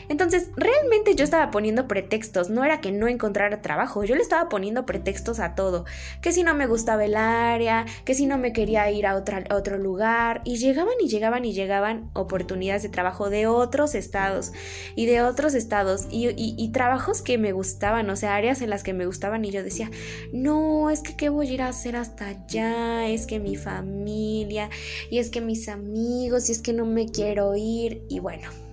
Entonces, 0.09 0.49
realmente 0.55 1.15
yo 1.15 1.23
estaba 1.23 1.51
poniendo 1.51 1.87
pretextos, 1.87 2.49
no 2.49 2.63
era 2.63 2.79
que 2.81 2.91
no 2.91 3.07
encontrara 3.07 3.61
trabajo, 3.61 4.03
yo 4.03 4.15
le 4.15 4.21
estaba 4.21 4.49
poniendo 4.49 4.85
pretextos 4.85 5.39
a 5.39 5.55
todo, 5.55 5.85
que 6.21 6.31
si 6.31 6.43
no 6.43 6.53
me 6.53 6.67
gustaba 6.67 7.03
el 7.05 7.15
área, 7.15 7.85
que 8.05 8.13
si 8.13 8.25
no 8.25 8.37
me 8.37 8.53
quería 8.53 8.89
ir 8.91 9.05
a, 9.05 9.15
otro 9.15 9.77
lugar, 9.77 10.41
y 10.45 10.57
llegaban 10.57 10.93
y 11.01 11.07
llegaban 11.07 11.45
y 11.45 11.53
llegaban 11.53 12.09
oportunidades 12.13 12.83
de 12.83 12.89
trabajo 12.89 13.29
de 13.29 13.47
otros 13.47 13.95
estados 13.95 14.53
y 14.95 15.05
de 15.05 15.21
otros 15.21 15.53
estados 15.53 16.07
y, 16.09 16.33
y 16.37 16.71
trabajos 16.71 17.21
que 17.21 17.37
me 17.37 17.51
gustaban, 17.51 18.09
o 18.09 18.15
sea, 18.15 18.35
áreas 18.35 18.61
en 18.61 18.69
las 18.69 18.83
que 18.83 18.93
me 18.93 19.05
gustaban 19.05 19.43
y 19.43 19.51
yo 19.51 19.63
decía, 19.63 19.89
no, 20.31 20.89
es 20.89 21.01
que 21.01 21.15
qué 21.15 21.29
voy 21.29 21.49
a 21.49 21.53
ir 21.53 21.61
a 21.61 21.69
hacer 21.69 21.95
hasta 21.95 22.27
allá, 22.27 23.07
es 23.07 23.27
que 23.27 23.39
mi 23.39 23.55
familia 23.55 24.69
y 25.09 25.19
es 25.19 25.29
que 25.29 25.41
mis 25.41 25.67
amigos 25.67 26.49
y 26.49 26.53
es 26.53 26.61
que 26.61 26.73
no 26.73 26.85
me 26.85 27.07
quiero 27.07 27.55
ir 27.55 28.03
y 28.09 28.19
bueno 28.19 28.66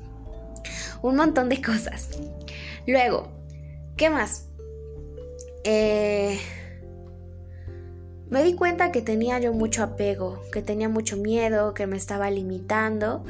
un 1.09 1.17
montón 1.17 1.51
de 1.51 1.61
cosas. 1.61 2.09
Luego, 2.87 3.29
¿qué 3.97 4.09
más? 4.09 4.47
Eh, 5.65 6.39
me 8.31 8.43
di 8.43 8.55
cuenta 8.55 8.91
que 8.91 9.03
tenía 9.03 9.39
yo 9.39 9.53
mucho 9.53 9.83
apego, 9.83 10.41
que 10.51 10.63
tenía 10.63 10.89
mucho 10.89 11.19
miedo, 11.19 11.75
que 11.75 11.87
me 11.87 11.99
estaba 11.99 12.31
limitando. 12.31 13.23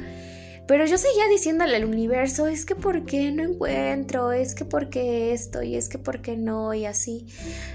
Pero 0.67 0.85
yo 0.85 0.97
seguía 0.97 1.27
diciéndole 1.27 1.75
al 1.75 1.83
universo, 1.83 2.47
es 2.47 2.65
que 2.65 2.75
por 2.75 3.05
qué 3.05 3.31
no 3.31 3.43
encuentro, 3.43 4.31
es 4.31 4.55
que 4.55 4.63
por 4.63 4.89
qué 4.89 5.33
esto, 5.33 5.61
y 5.61 5.75
es 5.75 5.89
que 5.89 5.99
por 5.99 6.21
qué 6.21 6.37
no, 6.37 6.73
y 6.73 6.85
así. 6.85 7.27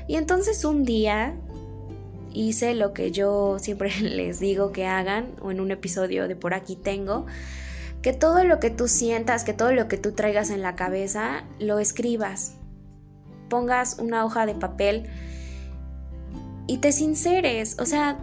Y 0.08 0.16
entonces 0.16 0.64
un 0.64 0.84
día 0.84 1.36
hice 2.32 2.74
lo 2.74 2.94
que 2.94 3.12
yo 3.12 3.58
siempre 3.58 3.92
les 4.00 4.40
digo 4.40 4.72
que 4.72 4.86
hagan, 4.86 5.34
o 5.42 5.50
en 5.50 5.60
un 5.60 5.70
episodio 5.70 6.26
de 6.26 6.36
por 6.36 6.54
aquí 6.54 6.74
tengo, 6.74 7.26
que 8.02 8.12
todo 8.12 8.44
lo 8.44 8.60
que 8.60 8.70
tú 8.70 8.88
sientas, 8.88 9.44
que 9.44 9.52
todo 9.52 9.72
lo 9.72 9.88
que 9.88 9.98
tú 9.98 10.12
traigas 10.12 10.50
en 10.50 10.62
la 10.62 10.74
cabeza, 10.74 11.44
lo 11.58 11.78
escribas. 11.78 12.54
Pongas 13.48 13.98
una 13.98 14.24
hoja 14.24 14.46
de 14.46 14.54
papel 14.54 15.08
y 16.66 16.78
te 16.78 16.92
sinceres. 16.92 17.76
O 17.78 17.86
sea, 17.86 18.18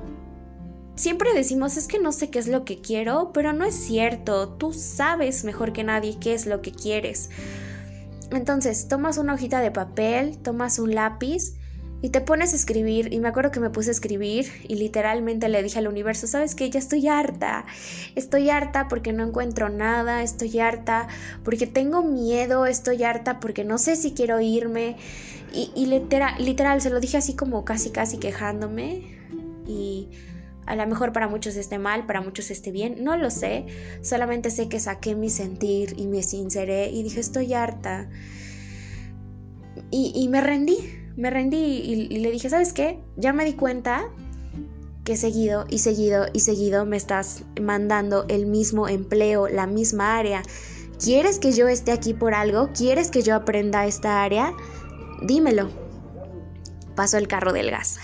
siempre 0.95 1.33
decimos 1.33 1.77
es 1.77 1.87
que 1.87 1.99
no 1.99 2.11
sé 2.11 2.29
qué 2.29 2.39
es 2.39 2.47
lo 2.47 2.65
que 2.65 2.81
quiero, 2.81 3.31
pero 3.33 3.53
no 3.53 3.65
es 3.65 3.75
cierto. 3.75 4.49
Tú 4.49 4.73
sabes 4.73 5.43
mejor 5.43 5.73
que 5.73 5.83
nadie 5.83 6.17
qué 6.19 6.33
es 6.33 6.45
lo 6.45 6.61
que 6.61 6.71
quieres. 6.71 7.29
Entonces, 8.31 8.87
tomas 8.87 9.17
una 9.17 9.35
hojita 9.35 9.61
de 9.61 9.71
papel, 9.71 10.37
tomas 10.39 10.79
un 10.79 10.95
lápiz 10.95 11.53
y 12.01 12.09
te 12.09 12.21
pones 12.21 12.53
a 12.53 12.55
escribir, 12.55 13.11
y 13.11 13.19
me 13.19 13.27
acuerdo 13.27 13.51
que 13.51 13.59
me 13.59 13.69
puse 13.69 13.89
a 13.89 13.91
escribir 13.91 14.45
y 14.67 14.75
literalmente 14.75 15.49
le 15.49 15.63
dije 15.63 15.79
al 15.79 15.87
universo, 15.87 16.27
¿sabes 16.27 16.53
qué? 16.53 16.69
Ya 16.69 16.79
estoy 16.79 17.07
harta, 17.07 17.65
estoy 18.15 18.49
harta 18.49 18.87
porque 18.87 19.13
no 19.13 19.23
encuentro 19.23 19.69
nada, 19.69 20.21
estoy 20.21 20.59
harta 20.59 21.07
porque 21.43 21.65
tengo 21.65 22.03
miedo, 22.03 22.65
estoy 22.65 23.03
harta 23.03 23.39
porque 23.39 23.63
no 23.63 23.77
sé 23.77 23.95
si 23.95 24.11
quiero 24.11 24.39
irme. 24.39 24.97
Y, 25.53 25.85
literal, 25.87 26.35
literal, 26.43 26.81
se 26.81 26.89
lo 26.89 26.99
dije 26.99 27.17
así 27.17 27.35
como 27.35 27.65
casi, 27.65 27.89
casi 27.89 28.17
quejándome. 28.17 29.17
Y 29.65 30.09
a 30.67 30.75
lo 30.75 30.85
mejor 30.85 31.13
para 31.13 31.27
muchos 31.27 31.55
esté 31.55 31.79
mal, 31.79 32.05
para 32.05 32.21
muchos 32.21 32.51
esté 32.51 32.71
bien, 32.71 33.03
no 33.03 33.15
lo 33.17 33.31
sé. 33.31 33.65
Solamente 34.01 34.51
sé 34.51 34.69
que 34.69 34.79
saqué 34.79 35.15
mi 35.15 35.29
sentir 35.29 35.95
y 35.97 36.07
me 36.07 36.21
sinceré 36.21 36.89
y 36.89 37.01
dije, 37.01 37.21
estoy 37.21 37.53
harta. 37.53 38.09
Y, 39.89 40.27
me 40.27 40.41
rendí, 40.41 40.77
me 41.17 41.31
rendí 41.31 41.57
y, 41.57 42.19
le 42.19 42.31
dije, 42.31 42.49
¿sabes 42.49 42.73
qué? 42.73 42.99
Ya 43.17 43.33
me 43.33 43.43
di 43.43 43.53
cuenta 43.53 44.05
que 45.03 45.17
seguido 45.17 45.65
y 45.67 45.79
seguido 45.79 46.27
y 46.31 46.41
seguido 46.41 46.85
me 46.85 46.95
estás 46.95 47.43
mandando 47.59 48.25
el 48.29 48.45
mismo 48.45 48.87
empleo, 48.87 49.47
la 49.47 49.65
misma 49.65 50.17
área. 50.17 50.43
¿Quieres 51.03 51.39
que 51.39 51.53
yo 51.53 51.67
esté 51.67 51.91
aquí 51.91 52.13
por 52.13 52.33
algo? 52.33 52.69
¿Quieres 52.71 53.09
que 53.09 53.23
yo 53.23 53.35
aprenda 53.35 53.87
esta 53.87 54.23
área? 54.23 54.53
Dímelo. 55.23 55.69
Pasó 56.95 57.17
el 57.17 57.27
carro 57.27 57.51
del 57.51 57.71
gas. 57.71 57.97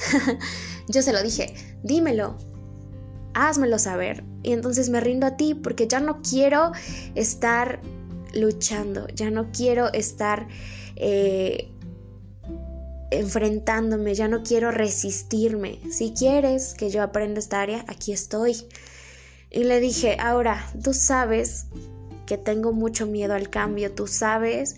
yo 0.88 1.02
se 1.02 1.13
lo 1.13 1.21
dije, 1.21 1.54
dímelo, 1.84 2.36
házmelo 3.36 3.78
saber. 3.78 4.23
Y 4.41 4.54
entonces 4.54 4.89
me 4.89 4.99
rindo 4.99 5.28
a 5.28 5.38
ti 5.38 5.54
porque 5.54 5.88
ya 5.88 5.99
no 5.99 6.21
quiero 6.21 6.71
estar 7.13 7.80
luchando, 8.34 9.08
ya 9.10 9.30
no 9.30 9.52
quiero 9.52 9.91
estar 9.93 10.47
eh, 10.95 11.72
enfrentándome, 13.19 14.15
ya 14.15 14.28
no 14.28 14.43
quiero 14.43 14.71
resistirme. 14.71 15.80
Si 15.91 16.13
quieres 16.13 16.73
que 16.73 16.89
yo 16.89 17.04
aprenda 17.04 17.39
esta 17.39 17.62
área, 17.62 17.86
aquí 17.88 18.12
estoy. 18.12 18.56
Y 19.49 19.63
le 19.65 19.80
dije, 19.80 20.17
ahora, 20.19 20.65
tú 20.84 20.93
sabes 20.93 21.67
que 22.26 22.38
tengo 22.38 22.73
mucho 22.73 23.06
miedo 23.06 23.34
al 23.34 23.49
cambio, 23.49 23.93
tú 23.93 24.08
sabes 24.08 24.78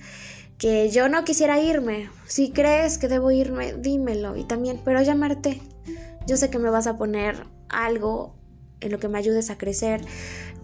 que 0.58 0.90
yo 0.90 1.10
no 1.10 1.24
quisiera 1.24 1.60
irme. 1.60 2.10
Si 2.28 2.52
crees 2.52 2.98
que 2.98 3.08
debo 3.08 3.32
irme, 3.32 3.74
dímelo. 3.74 4.38
Y 4.38 4.44
también, 4.46 4.82
pero 4.84 5.02
llamarte. 5.02 5.62
Yo 6.28 6.38
sé 6.38 6.50
que 6.50 6.60
me 6.60 6.70
vas 6.70 6.88
a 6.88 6.98
poner 6.98 7.46
algo 7.70 8.36
en 8.82 8.92
lo 8.92 9.00
que 9.00 9.08
me 9.08 9.18
ayudes 9.18 9.50
a 9.50 9.58
crecer. 9.58 10.02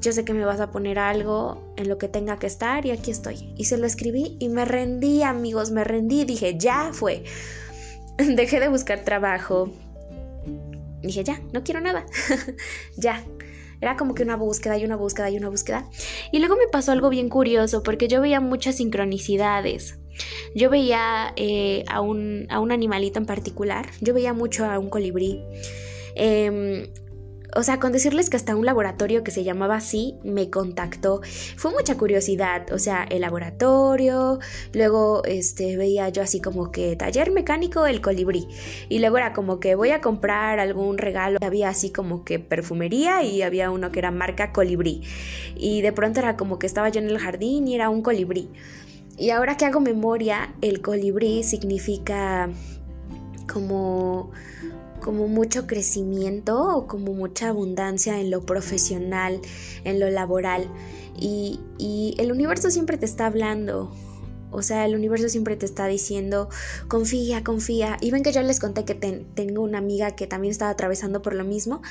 Yo 0.01 0.11
sé 0.11 0.25
que 0.25 0.33
me 0.33 0.45
vas 0.45 0.59
a 0.59 0.71
poner 0.71 0.97
algo 0.97 1.73
en 1.77 1.87
lo 1.87 1.99
que 1.99 2.07
tenga 2.07 2.39
que 2.39 2.47
estar 2.47 2.87
y 2.87 2.91
aquí 2.91 3.11
estoy. 3.11 3.53
Y 3.55 3.65
se 3.65 3.77
lo 3.77 3.85
escribí 3.85 4.35
y 4.39 4.49
me 4.49 4.65
rendí, 4.65 5.21
amigos, 5.21 5.69
me 5.69 5.83
rendí. 5.83 6.25
Dije, 6.25 6.57
ya 6.57 6.89
fue. 6.91 7.23
Dejé 8.17 8.59
de 8.59 8.67
buscar 8.67 9.05
trabajo. 9.05 9.69
Dije, 11.03 11.23
ya, 11.23 11.39
no 11.53 11.63
quiero 11.63 11.81
nada. 11.81 12.07
ya. 12.97 13.23
Era 13.79 13.95
como 13.95 14.15
que 14.15 14.23
una 14.23 14.35
búsqueda 14.35 14.77
y 14.77 14.85
una 14.85 14.95
búsqueda 14.95 15.29
y 15.29 15.37
una 15.37 15.49
búsqueda. 15.49 15.87
Y 16.31 16.39
luego 16.39 16.55
me 16.55 16.67
pasó 16.67 16.91
algo 16.91 17.09
bien 17.09 17.29
curioso 17.29 17.83
porque 17.83 18.07
yo 18.07 18.21
veía 18.21 18.39
muchas 18.39 18.77
sincronicidades. 18.77 19.99
Yo 20.55 20.71
veía 20.71 21.33
eh, 21.35 21.83
a, 21.87 22.01
un, 22.01 22.47
a, 22.49 22.59
un, 22.59 22.71
animalito 22.71 23.19
en 23.19 23.25
particular. 23.27 23.87
Yo 24.01 24.15
veía 24.15 24.33
mucho 24.33 24.65
a 24.65 24.79
un 24.79 24.89
colibrí. 24.89 25.43
Eh, 26.15 26.91
o 27.55 27.63
sea, 27.63 27.79
con 27.79 27.91
decirles 27.91 28.29
que 28.29 28.37
hasta 28.37 28.55
un 28.55 28.65
laboratorio 28.65 29.23
que 29.23 29.31
se 29.31 29.43
llamaba 29.43 29.75
así 29.75 30.15
me 30.23 30.49
contactó. 30.49 31.21
Fue 31.57 31.71
mucha 31.71 31.97
curiosidad, 31.97 32.71
o 32.71 32.79
sea, 32.79 33.03
el 33.03 33.21
laboratorio, 33.21 34.39
luego 34.73 35.23
este 35.25 35.77
veía 35.77 36.09
yo 36.09 36.21
así 36.21 36.41
como 36.41 36.71
que 36.71 36.95
taller 36.95 37.31
mecánico 37.31 37.85
el 37.85 38.01
colibrí 38.01 38.47
y 38.89 38.99
luego 38.99 39.17
era 39.17 39.33
como 39.33 39.59
que 39.59 39.75
voy 39.75 39.91
a 39.91 40.01
comprar 40.01 40.59
algún 40.59 40.97
regalo, 40.97 41.39
había 41.41 41.69
así 41.69 41.91
como 41.91 42.23
que 42.23 42.39
perfumería 42.39 43.23
y 43.23 43.41
había 43.41 43.71
uno 43.71 43.91
que 43.91 43.99
era 43.99 44.11
marca 44.11 44.51
colibrí. 44.53 45.01
Y 45.55 45.81
de 45.81 45.91
pronto 45.91 46.19
era 46.19 46.37
como 46.37 46.59
que 46.59 46.67
estaba 46.67 46.89
yo 46.89 46.99
en 46.99 47.09
el 47.09 47.19
jardín 47.19 47.67
y 47.67 47.75
era 47.75 47.89
un 47.89 48.01
colibrí. 48.01 48.49
Y 49.17 49.29
ahora 49.29 49.57
que 49.57 49.65
hago 49.65 49.79
memoria, 49.79 50.53
el 50.61 50.81
colibrí 50.81 51.43
significa 51.43 52.49
como 53.51 54.31
como 55.01 55.27
mucho 55.27 55.67
crecimiento 55.67 56.77
o 56.77 56.87
como 56.87 57.13
mucha 57.13 57.49
abundancia 57.49 58.19
en 58.19 58.31
lo 58.31 58.45
profesional, 58.45 59.41
en 59.83 59.99
lo 59.99 60.09
laboral. 60.09 60.69
Y, 61.19 61.59
el 62.17 62.31
universo 62.31 62.71
siempre 62.71 62.97
te 62.97 63.05
está 63.05 63.25
hablando. 63.25 63.91
O 64.51 64.61
sea, 64.61 64.85
el 64.85 64.95
universo 64.95 65.29
siempre 65.29 65.55
te 65.55 65.65
está 65.65 65.87
diciendo, 65.87 66.49
confía, 66.87 67.43
confía. 67.43 67.97
Y 68.01 68.11
ven 68.11 68.21
que 68.21 68.31
yo 68.31 68.41
les 68.41 68.59
conté 68.59 68.85
que 68.85 68.95
tengo 68.95 69.61
una 69.61 69.77
amiga 69.77 70.11
que 70.11 70.27
también 70.27 70.51
estaba 70.51 70.71
atravesando 70.71 71.21
por 71.21 71.33
lo 71.33 71.43
mismo. 71.43 71.81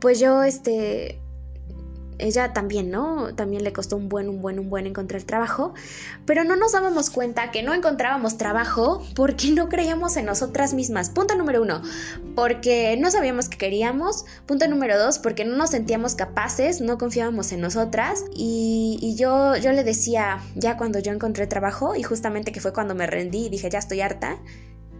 Pues 0.00 0.20
yo, 0.20 0.42
este, 0.42 1.20
ella 2.22 2.52
también, 2.52 2.90
¿no? 2.90 3.34
También 3.34 3.64
le 3.64 3.72
costó 3.72 3.96
un 3.96 4.08
buen, 4.08 4.28
un 4.28 4.40
buen, 4.40 4.58
un 4.58 4.70
buen 4.70 4.86
encontrar 4.86 5.22
trabajo, 5.22 5.74
pero 6.24 6.44
no 6.44 6.56
nos 6.56 6.72
dábamos 6.72 7.10
cuenta 7.10 7.50
que 7.50 7.62
no 7.62 7.74
encontrábamos 7.74 8.38
trabajo 8.38 9.02
porque 9.14 9.50
no 9.50 9.68
creíamos 9.68 10.16
en 10.16 10.26
nosotras 10.26 10.74
mismas. 10.74 11.10
Punto 11.10 11.34
número 11.34 11.62
uno, 11.62 11.82
porque 12.34 12.96
no 12.98 13.10
sabíamos 13.10 13.48
que 13.48 13.58
queríamos. 13.58 14.24
Punto 14.46 14.68
número 14.68 14.98
dos, 14.98 15.18
porque 15.18 15.44
no 15.44 15.56
nos 15.56 15.70
sentíamos 15.70 16.14
capaces, 16.14 16.80
no 16.80 16.98
confiábamos 16.98 17.52
en 17.52 17.60
nosotras. 17.60 18.24
Y, 18.34 18.98
y 19.00 19.16
yo, 19.16 19.56
yo 19.56 19.72
le 19.72 19.84
decía, 19.84 20.40
ya 20.54 20.76
cuando 20.76 20.98
yo 20.98 21.12
encontré 21.12 21.46
trabajo, 21.46 21.94
y 21.96 22.02
justamente 22.02 22.52
que 22.52 22.60
fue 22.60 22.72
cuando 22.72 22.94
me 22.94 23.06
rendí 23.06 23.46
y 23.46 23.48
dije, 23.48 23.68
ya 23.68 23.78
estoy 23.78 24.00
harta, 24.00 24.38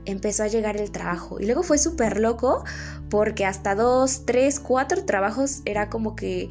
empezó 0.05 0.43
a 0.43 0.49
llegar 0.49 0.77
el 0.77 0.91
trabajo. 0.91 1.41
Y 1.41 1.47
luego 1.47 1.63
fue 1.63 1.79
súper 1.79 2.19
loco 2.19 2.65
porque 3.11 3.45
hasta 3.45 3.75
dos, 3.75 4.25
tres, 4.27 4.61
cuatro 4.61 5.05
trabajos 5.05 5.63
era 5.65 5.89
como 5.91 6.17
que 6.17 6.49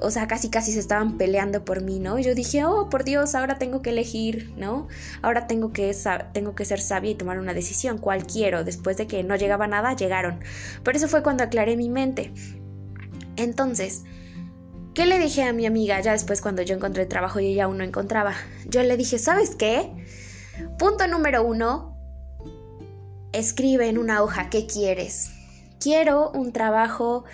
o 0.00 0.10
sea, 0.10 0.26
casi 0.26 0.50
casi 0.50 0.72
se 0.72 0.80
estaban 0.80 1.18
peleando 1.18 1.64
por 1.64 1.82
mí, 1.82 1.98
¿no? 1.98 2.18
Y 2.18 2.24
yo 2.24 2.34
dije, 2.34 2.64
oh, 2.64 2.88
por 2.88 3.04
Dios, 3.04 3.34
ahora 3.34 3.58
tengo 3.58 3.82
que 3.82 3.90
elegir, 3.90 4.52
¿no? 4.56 4.88
Ahora 5.22 5.46
tengo 5.46 5.72
que, 5.72 5.94
tengo 6.32 6.54
que 6.54 6.64
ser 6.64 6.80
sabia 6.80 7.10
y 7.10 7.14
tomar 7.14 7.38
una 7.38 7.54
decisión, 7.54 7.98
¿cuál 7.98 8.26
quiero? 8.26 8.64
Después 8.64 8.96
de 8.96 9.06
que 9.06 9.22
no 9.24 9.36
llegaba 9.36 9.66
nada, 9.66 9.94
llegaron. 9.94 10.40
Pero 10.82 10.96
eso 10.96 11.08
fue 11.08 11.22
cuando 11.22 11.44
aclaré 11.44 11.76
mi 11.76 11.88
mente. 11.88 12.32
Entonces, 13.36 14.04
¿qué 14.94 15.06
le 15.06 15.18
dije 15.18 15.44
a 15.44 15.52
mi 15.52 15.66
amiga 15.66 16.00
ya 16.00 16.12
después 16.12 16.40
cuando 16.40 16.62
yo 16.62 16.74
encontré 16.74 17.06
trabajo 17.06 17.40
y 17.40 17.46
ella 17.46 17.64
aún 17.64 17.78
no 17.78 17.84
encontraba? 17.84 18.34
Yo 18.66 18.82
le 18.82 18.96
dije, 18.96 19.18
¿sabes 19.18 19.54
qué? 19.56 19.92
Punto 20.78 21.06
número 21.06 21.44
uno, 21.44 21.96
escribe 23.32 23.88
en 23.88 23.98
una 23.98 24.22
hoja 24.22 24.50
qué 24.50 24.66
quieres. 24.66 25.30
Quiero 25.80 26.30
un 26.30 26.52
trabajo 26.52 27.24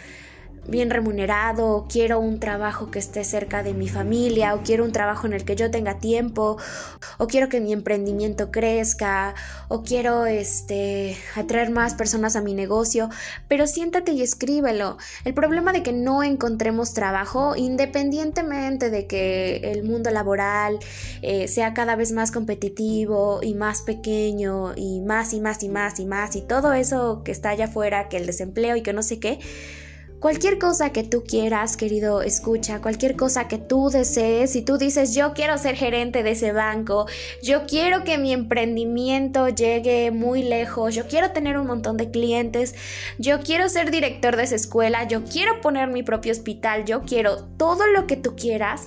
bien 0.68 0.90
remunerado, 0.90 1.86
quiero 1.88 2.20
un 2.20 2.40
trabajo 2.40 2.90
que 2.90 2.98
esté 2.98 3.24
cerca 3.24 3.62
de 3.62 3.74
mi 3.74 3.88
familia, 3.88 4.54
o 4.54 4.62
quiero 4.62 4.84
un 4.84 4.92
trabajo 4.92 5.26
en 5.26 5.32
el 5.32 5.44
que 5.44 5.56
yo 5.56 5.70
tenga 5.70 5.98
tiempo, 5.98 6.56
o 7.18 7.26
quiero 7.26 7.48
que 7.48 7.60
mi 7.60 7.72
emprendimiento 7.72 8.50
crezca, 8.50 9.34
o 9.68 9.82
quiero 9.82 10.26
este 10.26 11.16
atraer 11.36 11.70
más 11.70 11.94
personas 11.94 12.36
a 12.36 12.40
mi 12.40 12.54
negocio, 12.54 13.08
pero 13.48 13.66
siéntate 13.66 14.12
y 14.12 14.22
escríbelo. 14.22 14.98
El 15.24 15.34
problema 15.34 15.72
de 15.72 15.82
que 15.82 15.92
no 15.92 16.22
encontremos 16.22 16.94
trabajo, 16.94 17.56
independientemente 17.56 18.90
de 18.90 19.06
que 19.06 19.56
el 19.72 19.84
mundo 19.84 20.10
laboral 20.10 20.78
eh, 21.22 21.48
sea 21.48 21.74
cada 21.74 21.96
vez 21.96 22.12
más 22.12 22.30
competitivo 22.30 23.40
y 23.42 23.54
más 23.54 23.82
pequeño 23.82 24.72
y 24.76 25.00
más 25.00 25.32
y 25.32 25.40
más 25.40 25.62
y 25.62 25.68
más 25.68 26.00
y 26.00 26.06
más 26.06 26.36
y 26.36 26.42
todo 26.42 26.72
eso 26.72 27.22
que 27.24 27.32
está 27.32 27.50
allá 27.50 27.66
afuera, 27.66 28.08
que 28.08 28.16
el 28.16 28.26
desempleo 28.26 28.76
y 28.76 28.82
que 28.82 28.92
no 28.92 29.02
sé 29.02 29.18
qué, 29.18 29.38
Cualquier 30.24 30.58
cosa 30.58 30.90
que 30.90 31.02
tú 31.02 31.22
quieras, 31.22 31.76
querido 31.76 32.22
escucha, 32.22 32.80
cualquier 32.80 33.14
cosa 33.14 33.46
que 33.46 33.58
tú 33.58 33.90
desees, 33.90 34.52
si 34.52 34.62
tú 34.62 34.78
dices 34.78 35.14
yo 35.14 35.34
quiero 35.34 35.58
ser 35.58 35.76
gerente 35.76 36.22
de 36.22 36.30
ese 36.30 36.52
banco, 36.52 37.04
yo 37.42 37.66
quiero 37.66 38.04
que 38.04 38.16
mi 38.16 38.32
emprendimiento 38.32 39.50
llegue 39.50 40.10
muy 40.12 40.42
lejos, 40.42 40.94
yo 40.94 41.06
quiero 41.08 41.32
tener 41.32 41.58
un 41.58 41.66
montón 41.66 41.98
de 41.98 42.10
clientes, 42.10 42.74
yo 43.18 43.40
quiero 43.40 43.68
ser 43.68 43.90
director 43.90 44.34
de 44.36 44.44
esa 44.44 44.54
escuela, 44.54 45.06
yo 45.06 45.24
quiero 45.24 45.60
poner 45.60 45.90
mi 45.90 46.02
propio 46.02 46.32
hospital, 46.32 46.86
yo 46.86 47.02
quiero 47.02 47.44
todo 47.58 47.86
lo 47.86 48.06
que 48.06 48.16
tú 48.16 48.34
quieras, 48.34 48.86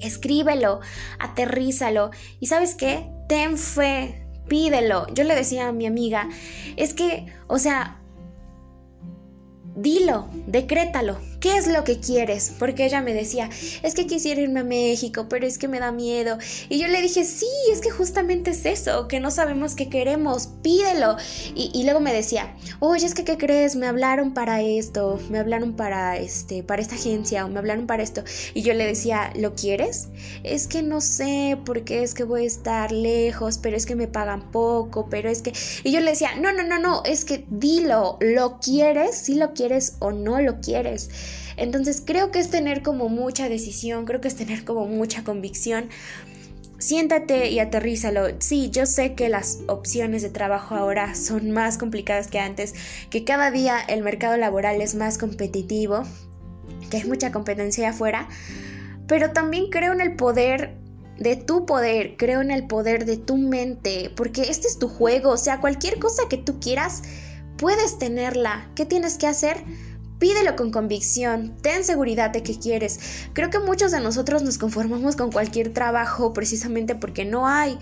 escríbelo, 0.00 0.80
aterrízalo 1.18 2.10
y 2.40 2.46
sabes 2.46 2.74
qué, 2.74 3.06
ten 3.28 3.58
fe, 3.58 4.26
pídelo. 4.48 5.06
Yo 5.12 5.24
le 5.24 5.34
decía 5.34 5.68
a 5.68 5.72
mi 5.72 5.84
amiga, 5.84 6.30
es 6.76 6.94
que, 6.94 7.26
o 7.48 7.58
sea, 7.58 7.97
Dilo, 9.80 10.26
decrétalo, 10.48 11.18
¿Qué 11.40 11.56
es 11.56 11.68
lo 11.68 11.84
que 11.84 12.00
quieres? 12.00 12.52
Porque 12.58 12.84
ella 12.84 13.00
me 13.00 13.14
decía, 13.14 13.48
es 13.84 13.94
que 13.94 14.08
quisiera 14.08 14.40
irme 14.40 14.60
a 14.60 14.64
México, 14.64 15.26
pero 15.28 15.46
es 15.46 15.56
que 15.56 15.68
me 15.68 15.78
da 15.78 15.92
miedo. 15.92 16.36
Y 16.68 16.80
yo 16.80 16.88
le 16.88 17.00
dije, 17.00 17.24
sí, 17.24 17.46
es 17.70 17.80
que 17.80 17.90
justamente 17.90 18.50
es 18.50 18.66
eso, 18.66 19.06
que 19.06 19.20
no 19.20 19.30
sabemos 19.30 19.76
qué 19.76 19.88
queremos, 19.88 20.48
pídelo. 20.62 21.16
Y, 21.54 21.84
luego 21.84 22.00
me 22.00 22.12
decía, 22.12 22.56
oye, 22.80 23.06
es 23.06 23.14
que 23.14 23.24
¿qué 23.24 23.38
crees? 23.38 23.76
Me 23.76 23.86
hablaron 23.86 24.34
para 24.34 24.62
esto, 24.62 25.20
me 25.30 25.38
hablaron 25.38 25.74
para, 25.74 26.16
este, 26.16 26.64
para 26.64 26.82
esta 26.82 26.96
agencia 26.96 27.44
o 27.44 27.48
me 27.48 27.60
hablaron 27.60 27.86
para 27.86 28.02
esto. 28.02 28.24
Y 28.54 28.62
yo 28.62 28.74
le 28.74 28.84
decía, 28.84 29.32
¿lo 29.36 29.54
quieres? 29.54 30.08
Es 30.42 30.66
que 30.66 30.82
no 30.82 31.00
sé, 31.00 31.56
porque 31.64 32.02
es 32.02 32.14
que 32.14 32.24
voy 32.24 32.42
a 32.42 32.46
estar 32.46 32.90
lejos, 32.90 33.58
pero 33.58 33.76
es 33.76 33.86
que 33.86 33.94
me 33.94 34.08
pagan 34.08 34.50
poco, 34.50 35.06
pero 35.08 35.30
es 35.30 35.42
que... 35.42 35.52
Y 35.84 35.92
yo 35.92 36.00
le 36.00 36.10
decía, 36.10 36.34
no, 36.34 36.52
no, 36.52 36.64
no, 36.64 36.80
no, 36.80 37.02
es 37.04 37.24
que 37.24 37.46
dilo, 37.48 38.18
¿lo 38.20 38.58
quieres? 38.58 39.16
Si 39.16 39.34
lo 39.34 39.52
quieres 39.54 39.94
o 40.00 40.10
no 40.10 40.40
lo 40.40 40.60
quieres. 40.60 41.10
Entonces 41.58 42.02
creo 42.04 42.30
que 42.30 42.38
es 42.38 42.50
tener 42.50 42.82
como 42.82 43.08
mucha 43.08 43.48
decisión, 43.48 44.04
creo 44.04 44.20
que 44.20 44.28
es 44.28 44.36
tener 44.36 44.64
como 44.64 44.86
mucha 44.86 45.24
convicción. 45.24 45.88
Siéntate 46.78 47.50
y 47.50 47.58
aterrízalo. 47.58 48.28
Sí, 48.38 48.70
yo 48.70 48.86
sé 48.86 49.14
que 49.14 49.28
las 49.28 49.58
opciones 49.66 50.22
de 50.22 50.30
trabajo 50.30 50.76
ahora 50.76 51.16
son 51.16 51.50
más 51.50 51.76
complicadas 51.76 52.28
que 52.28 52.38
antes, 52.38 52.74
que 53.10 53.24
cada 53.24 53.50
día 53.50 53.80
el 53.80 54.02
mercado 54.02 54.36
laboral 54.36 54.80
es 54.80 54.94
más 54.94 55.18
competitivo, 55.18 56.04
que 56.88 56.98
hay 56.98 57.04
mucha 57.04 57.32
competencia 57.32 57.90
afuera, 57.90 58.28
pero 59.08 59.32
también 59.32 59.70
creo 59.70 59.92
en 59.92 60.00
el 60.00 60.14
poder 60.14 60.76
de 61.18 61.34
tu 61.34 61.66
poder, 61.66 62.16
creo 62.16 62.40
en 62.40 62.52
el 62.52 62.68
poder 62.68 63.04
de 63.04 63.16
tu 63.16 63.36
mente, 63.36 64.12
porque 64.14 64.42
este 64.42 64.68
es 64.68 64.78
tu 64.78 64.88
juego, 64.88 65.30
o 65.30 65.36
sea, 65.36 65.60
cualquier 65.60 65.98
cosa 65.98 66.22
que 66.30 66.36
tú 66.36 66.60
quieras, 66.60 67.02
puedes 67.56 67.98
tenerla. 67.98 68.70
¿Qué 68.76 68.86
tienes 68.86 69.18
que 69.18 69.26
hacer? 69.26 69.56
Pídelo 70.18 70.56
con 70.56 70.70
convicción, 70.72 71.56
ten 71.62 71.84
seguridad 71.84 72.30
de 72.30 72.42
que 72.42 72.58
quieres. 72.58 73.28
Creo 73.34 73.50
que 73.50 73.60
muchos 73.60 73.92
de 73.92 74.00
nosotros 74.00 74.42
nos 74.42 74.58
conformamos 74.58 75.14
con 75.14 75.30
cualquier 75.30 75.72
trabajo 75.72 76.32
precisamente 76.32 76.94
porque 76.94 77.24
no 77.24 77.46
hay. 77.46 77.78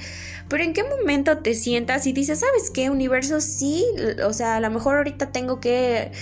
Pero 0.48 0.62
¿en 0.62 0.72
qué 0.72 0.84
momento 0.84 1.38
te 1.38 1.54
sientas 1.54 2.06
y 2.06 2.12
dices, 2.12 2.40
¿sabes 2.40 2.70
qué, 2.70 2.90
universo? 2.90 3.40
Sí, 3.40 3.84
o 4.24 4.32
sea, 4.32 4.56
a 4.56 4.60
lo 4.60 4.70
mejor 4.70 4.96
ahorita 4.96 5.32
tengo 5.32 5.60
que 5.60 6.12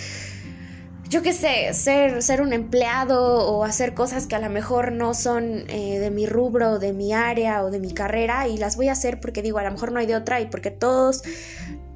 yo 1.08 1.22
qué 1.22 1.32
sé, 1.32 1.72
ser, 1.74 2.22
ser 2.22 2.40
un 2.40 2.52
empleado 2.52 3.46
o 3.46 3.64
hacer 3.64 3.94
cosas 3.94 4.26
que 4.26 4.34
a 4.34 4.40
lo 4.40 4.50
mejor 4.50 4.90
no 4.90 5.14
son 5.14 5.64
eh, 5.68 5.98
de 5.98 6.10
mi 6.10 6.26
rubro, 6.26 6.78
de 6.78 6.92
mi 6.92 7.12
área 7.12 7.62
o 7.62 7.70
de 7.70 7.78
mi 7.78 7.92
carrera 7.92 8.48
y 8.48 8.56
las 8.56 8.76
voy 8.76 8.88
a 8.88 8.92
hacer 8.92 9.20
porque 9.20 9.42
digo, 9.42 9.58
a 9.58 9.62
lo 9.62 9.70
mejor 9.70 9.92
no 9.92 10.00
hay 10.00 10.06
de 10.06 10.16
otra 10.16 10.40
y 10.40 10.46
porque 10.46 10.70
todos, 10.70 11.22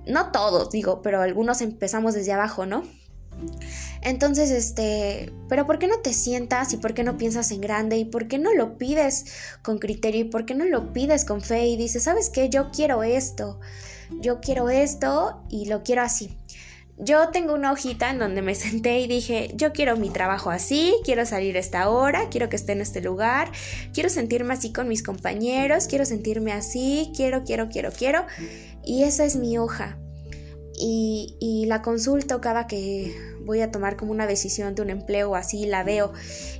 no 0.06 0.30
todos 0.30 0.70
digo, 0.70 1.02
pero 1.02 1.20
algunos 1.20 1.62
empezamos 1.62 2.14
desde 2.14 2.32
abajo, 2.32 2.66
¿no? 2.66 2.84
Entonces, 4.02 4.50
este, 4.50 5.32
pero 5.48 5.66
¿por 5.66 5.78
qué 5.78 5.88
no 5.88 5.98
te 6.00 6.12
sientas 6.12 6.72
y 6.72 6.76
por 6.76 6.94
qué 6.94 7.02
no 7.02 7.16
piensas 7.16 7.50
en 7.50 7.60
grande 7.60 7.96
y 7.96 8.04
por 8.04 8.28
qué 8.28 8.38
no 8.38 8.54
lo 8.54 8.78
pides 8.78 9.26
con 9.62 9.78
criterio 9.78 10.22
y 10.22 10.24
por 10.24 10.46
qué 10.46 10.54
no 10.54 10.64
lo 10.64 10.92
pides 10.92 11.24
con 11.24 11.40
fe 11.40 11.66
y 11.66 11.76
dices, 11.76 12.04
¿sabes 12.04 12.30
qué? 12.30 12.48
Yo 12.48 12.70
quiero 12.70 13.02
esto, 13.02 13.58
yo 14.20 14.40
quiero 14.40 14.70
esto 14.70 15.42
y 15.48 15.66
lo 15.66 15.82
quiero 15.82 16.02
así. 16.02 16.38
Yo 17.00 17.28
tengo 17.28 17.54
una 17.54 17.70
hojita 17.70 18.10
en 18.10 18.18
donde 18.18 18.42
me 18.42 18.54
senté 18.56 19.00
y 19.00 19.06
dije, 19.06 19.50
yo 19.54 19.72
quiero 19.72 19.96
mi 19.96 20.10
trabajo 20.10 20.50
así, 20.50 20.94
quiero 21.04 21.24
salir 21.26 21.56
a 21.56 21.60
esta 21.60 21.88
hora, 21.88 22.28
quiero 22.30 22.48
que 22.48 22.56
esté 22.56 22.72
en 22.72 22.80
este 22.80 23.00
lugar, 23.00 23.50
quiero 23.92 24.08
sentirme 24.08 24.54
así 24.54 24.72
con 24.72 24.88
mis 24.88 25.02
compañeros, 25.02 25.86
quiero 25.86 26.04
sentirme 26.04 26.52
así, 26.52 27.12
quiero, 27.16 27.44
quiero, 27.44 27.68
quiero, 27.68 27.90
quiero. 27.92 28.26
Y 28.84 29.02
esa 29.02 29.24
es 29.24 29.36
mi 29.36 29.58
hoja. 29.58 29.98
Y, 30.80 31.64
la 31.68 31.82
consulto 31.82 32.40
cada 32.40 32.66
que 32.66 33.14
voy 33.44 33.60
a 33.60 33.70
tomar 33.70 33.96
como 33.96 34.10
una 34.10 34.26
decisión 34.26 34.74
de 34.74 34.82
un 34.82 34.90
empleo 34.90 35.34
así, 35.34 35.66
la 35.66 35.84
veo 35.84 36.12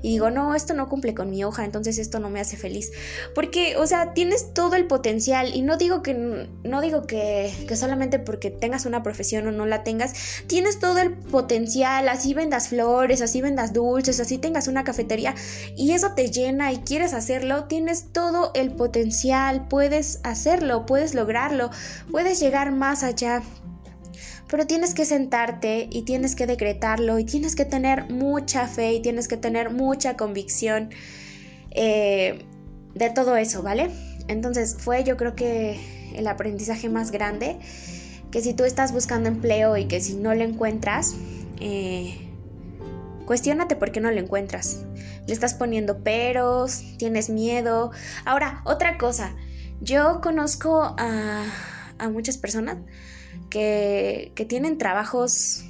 y 0.02 0.10
digo, 0.10 0.30
no, 0.30 0.54
esto 0.54 0.74
no 0.74 0.88
cumple 0.88 1.14
con 1.14 1.30
mi 1.30 1.44
hoja, 1.44 1.64
entonces 1.64 1.98
esto 1.98 2.18
no 2.18 2.28
me 2.28 2.40
hace 2.40 2.56
feliz. 2.56 2.90
Porque, 3.34 3.76
o 3.76 3.86
sea, 3.86 4.12
tienes 4.12 4.52
todo 4.54 4.74
el 4.74 4.86
potencial 4.86 5.54
y 5.54 5.62
no 5.62 5.76
digo 5.76 6.02
que, 6.02 6.48
no 6.62 6.80
digo 6.80 7.06
que, 7.06 7.52
que 7.66 7.76
solamente 7.76 8.18
porque 8.18 8.50
tengas 8.50 8.86
una 8.86 9.02
profesión 9.02 9.46
o 9.46 9.52
no 9.52 9.66
la 9.66 9.82
tengas, 9.82 10.12
tienes 10.46 10.78
todo 10.78 10.98
el 10.98 11.12
potencial, 11.14 12.08
así 12.08 12.34
vendas 12.34 12.68
flores, 12.68 13.22
así 13.22 13.40
vendas 13.40 13.72
dulces, 13.72 14.20
así 14.20 14.38
tengas 14.38 14.68
una 14.68 14.84
cafetería 14.84 15.34
y 15.76 15.92
eso 15.92 16.12
te 16.14 16.30
llena 16.30 16.72
y 16.72 16.78
quieres 16.78 17.14
hacerlo, 17.14 17.64
tienes 17.64 18.12
todo 18.12 18.50
el 18.54 18.72
potencial, 18.72 19.68
puedes 19.68 20.20
hacerlo, 20.22 20.86
puedes 20.86 21.14
lograrlo, 21.14 21.70
puedes 22.10 22.40
llegar 22.40 22.72
más 22.72 23.02
allá 23.02 23.42
pero 24.48 24.66
tienes 24.66 24.94
que 24.94 25.04
sentarte 25.04 25.88
y 25.90 26.02
tienes 26.02 26.34
que 26.34 26.46
decretarlo 26.46 27.18
y 27.18 27.24
tienes 27.24 27.54
que 27.54 27.64
tener 27.64 28.10
mucha 28.10 28.66
fe 28.66 28.94
y 28.94 29.02
tienes 29.02 29.28
que 29.28 29.36
tener 29.36 29.70
mucha 29.70 30.16
convicción 30.16 30.90
eh, 31.70 32.44
de 32.94 33.10
todo 33.10 33.36
eso, 33.36 33.62
¿vale? 33.62 33.90
Entonces 34.26 34.76
fue 34.78 35.04
yo 35.04 35.16
creo 35.16 35.34
que 35.34 35.78
el 36.14 36.26
aprendizaje 36.26 36.88
más 36.88 37.10
grande, 37.10 37.58
que 38.30 38.40
si 38.40 38.54
tú 38.54 38.64
estás 38.64 38.92
buscando 38.92 39.28
empleo 39.28 39.76
y 39.76 39.86
que 39.86 40.00
si 40.00 40.14
no 40.14 40.34
lo 40.34 40.44
encuentras, 40.44 41.14
eh, 41.60 42.28
cuestiónate 43.26 43.76
por 43.76 43.92
qué 43.92 44.00
no 44.00 44.10
lo 44.10 44.18
encuentras. 44.18 44.84
Le 45.26 45.34
estás 45.34 45.52
poniendo 45.54 46.02
peros, 46.02 46.82
tienes 46.96 47.28
miedo. 47.28 47.90
Ahora, 48.24 48.62
otra 48.64 48.96
cosa, 48.96 49.34
yo 49.80 50.20
conozco 50.22 50.94
a, 50.98 51.44
a 51.98 52.08
muchas 52.08 52.38
personas 52.38 52.78
que, 53.50 54.32
tienen 54.48 54.78
trabajos 54.78 55.64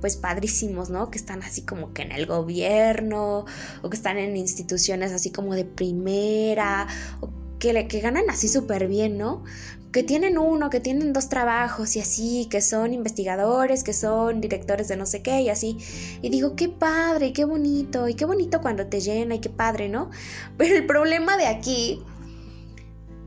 pues 0.00 0.16
padrísimos, 0.16 0.90
¿no? 0.90 1.10
Que 1.10 1.18
están 1.18 1.42
así 1.42 1.62
como 1.62 1.92
que 1.92 2.02
en 2.02 2.12
el 2.12 2.26
gobierno 2.26 3.46
o 3.82 3.90
que 3.90 3.96
están 3.96 4.16
en 4.16 4.36
instituciones 4.36 5.12
así 5.12 5.30
como 5.30 5.54
de 5.54 5.64
primera 5.64 6.86
o 7.20 7.30
que, 7.58 7.88
que 7.88 8.00
ganan 8.00 8.30
así 8.30 8.46
súper 8.46 8.86
bien, 8.86 9.18
¿no? 9.18 9.42
Que 9.90 10.04
tienen 10.04 10.38
uno, 10.38 10.70
que 10.70 10.78
tienen 10.78 11.12
dos 11.12 11.28
trabajos 11.28 11.96
y 11.96 12.00
así, 12.00 12.46
que 12.48 12.60
son 12.60 12.92
investigadores, 12.92 13.82
que 13.82 13.92
son 13.92 14.40
directores 14.40 14.86
de 14.86 14.96
no 14.96 15.06
sé 15.06 15.22
qué 15.22 15.40
y 15.40 15.48
así. 15.48 15.78
Y 16.22 16.28
digo, 16.28 16.54
qué 16.54 16.68
padre, 16.68 17.32
qué 17.32 17.44
bonito, 17.44 18.06
y 18.06 18.14
qué 18.14 18.24
bonito 18.24 18.60
cuando 18.60 18.86
te 18.86 19.00
llena 19.00 19.34
y 19.34 19.40
qué 19.40 19.48
padre, 19.48 19.88
¿no? 19.88 20.10
Pero 20.58 20.76
el 20.76 20.86
problema 20.86 21.36
de 21.36 21.46
aquí 21.46 22.04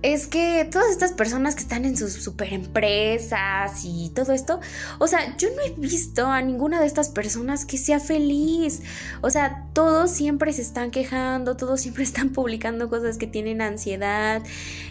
es 0.02 0.26
que 0.26 0.68
todas 0.72 0.90
estas 0.90 1.12
personas 1.12 1.54
que 1.56 1.62
están 1.62 1.86
en 1.86 1.96
sus 1.96 2.14
super 2.14 2.52
empresas 2.54 3.82
y 3.84 4.12
todo 4.16 4.34
esto, 4.34 4.60
o 5.00 5.08
sea, 5.08 5.38
yo 5.38 5.50
no 5.56 5.62
he 5.62 5.80
visto 5.80 6.26
a 6.26 6.42
ninguna 6.42 6.80
de 6.80 6.88
estas 6.88 7.10
personas 7.10 7.66
que 7.66 7.78
sea 7.78 8.00
feliz. 8.00 8.82
O 9.22 9.30
sea, 9.30 9.68
todos 9.74 10.10
siempre 10.10 10.54
se 10.54 10.64
están 10.64 10.90
quejando, 10.90 11.56
todos 11.56 11.82
siempre 11.82 12.04
están 12.12 12.30
publicando 12.30 12.90
cosas 12.90 13.18
que 13.18 13.28
tienen 13.28 13.62
ansiedad. 13.62 14.42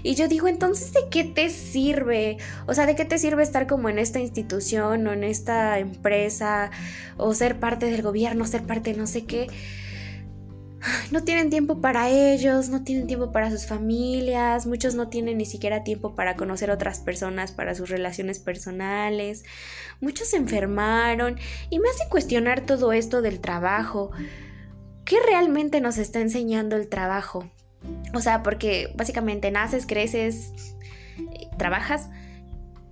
Y 0.02 0.14
yo 0.14 0.28
digo, 0.28 0.46
entonces, 0.48 0.92
¿de 0.92 1.08
qué 1.10 1.24
te 1.24 1.50
sirve? 1.50 2.38
O 2.66 2.74
sea, 2.74 2.86
¿de 2.86 2.94
qué 2.94 3.04
te 3.04 3.18
sirve 3.18 3.42
estar 3.42 3.66
como 3.66 3.88
en 3.88 3.98
esta 3.98 4.20
institución 4.20 5.06
o 5.06 5.12
en 5.12 5.24
esta 5.24 5.78
empresa 5.78 6.70
o 7.16 7.34
ser 7.34 7.58
parte 7.58 7.86
del 7.86 8.02
gobierno, 8.02 8.46
ser 8.46 8.62
parte 8.62 8.92
de 8.92 8.98
no 8.98 9.06
sé 9.06 9.24
qué? 9.24 9.48
No 11.10 11.24
tienen 11.24 11.50
tiempo 11.50 11.80
para 11.80 12.08
ellos, 12.08 12.68
no 12.68 12.82
tienen 12.82 13.06
tiempo 13.06 13.32
para 13.32 13.50
sus 13.50 13.66
familias, 13.66 14.66
muchos 14.66 14.94
no 14.94 15.08
tienen 15.08 15.38
ni 15.38 15.46
siquiera 15.46 15.84
tiempo 15.84 16.14
para 16.14 16.36
conocer 16.36 16.70
otras 16.70 17.00
personas, 17.00 17.52
para 17.52 17.74
sus 17.74 17.90
relaciones 17.90 18.38
personales, 18.38 19.44
muchos 20.00 20.28
se 20.28 20.36
enfermaron 20.36 21.38
y 21.70 21.78
me 21.78 21.88
hace 21.88 22.08
cuestionar 22.08 22.62
todo 22.62 22.92
esto 22.92 23.22
del 23.22 23.40
trabajo. 23.40 24.10
¿Qué 25.04 25.16
realmente 25.26 25.80
nos 25.80 25.98
está 25.98 26.20
enseñando 26.20 26.76
el 26.76 26.88
trabajo? 26.88 27.50
O 28.14 28.20
sea, 28.20 28.42
porque 28.42 28.92
básicamente 28.96 29.50
naces, 29.50 29.86
creces, 29.86 30.52
trabajas. 31.58 32.08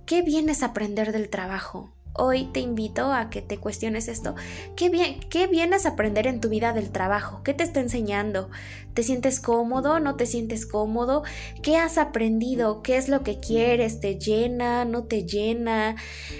¿Qué 0.05 0.21
vienes 0.21 0.63
a 0.63 0.67
aprender 0.67 1.11
del 1.11 1.29
trabajo? 1.29 1.93
Hoy 2.13 2.45
te 2.51 2.59
invito 2.59 3.13
a 3.13 3.29
que 3.29 3.41
te 3.41 3.57
cuestiones 3.57 4.07
esto. 4.07 4.35
¿Qué, 4.75 4.89
bien, 4.89 5.19
¿Qué 5.29 5.47
vienes 5.47 5.85
a 5.85 5.89
aprender 5.89 6.27
en 6.27 6.41
tu 6.41 6.49
vida 6.49 6.73
del 6.73 6.89
trabajo? 6.89 7.43
¿Qué 7.43 7.53
te 7.53 7.63
está 7.63 7.79
enseñando? 7.79 8.49
¿Te 8.93 9.03
sientes 9.03 9.39
cómodo? 9.39 9.99
¿No 9.99 10.15
te 10.15 10.25
sientes 10.25 10.65
cómodo? 10.65 11.23
¿Qué 11.61 11.77
has 11.77 11.97
aprendido? 11.97 12.81
¿Qué 12.81 12.97
es 12.97 13.09
lo 13.09 13.23
que 13.23 13.39
quieres? 13.39 14.01
¿Te 14.01 14.17
llena? 14.17 14.85
¿No 14.85 15.03
te 15.03 15.25
llena? 15.25 15.95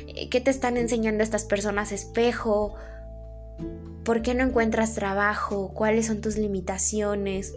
Eh, 0.07 0.29
¿Qué 0.29 0.41
te 0.41 0.51
están 0.51 0.75
enseñando 0.75 1.23
estas 1.23 1.45
personas 1.45 1.91
espejo? 1.91 2.75
¿Por 4.03 4.21
qué 4.21 4.33
no 4.33 4.43
encuentras 4.43 4.95
trabajo? 4.95 5.71
¿Cuáles 5.73 6.07
son 6.07 6.19
tus 6.19 6.35
limitaciones? 6.35 7.53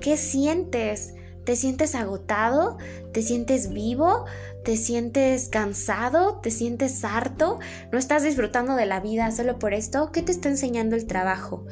¿Qué 0.00 0.16
sientes? 0.16 1.14
¿Te 1.44 1.56
sientes 1.56 1.94
agotado? 1.94 2.78
¿Te 3.12 3.22
sientes 3.22 3.70
vivo? 3.70 4.24
¿Te 4.64 4.78
sientes 4.78 5.50
cansado? 5.50 6.40
¿Te 6.40 6.50
sientes 6.50 7.04
harto? 7.04 7.58
¿No 7.92 7.98
estás 7.98 8.22
disfrutando 8.22 8.76
de 8.76 8.86
la 8.86 8.98
vida 8.98 9.30
solo 9.30 9.58
por 9.58 9.74
esto? 9.74 10.10
¿Qué 10.10 10.22
te 10.22 10.32
está 10.32 10.48
enseñando 10.48 10.96
el 10.96 11.06
trabajo? 11.06 11.66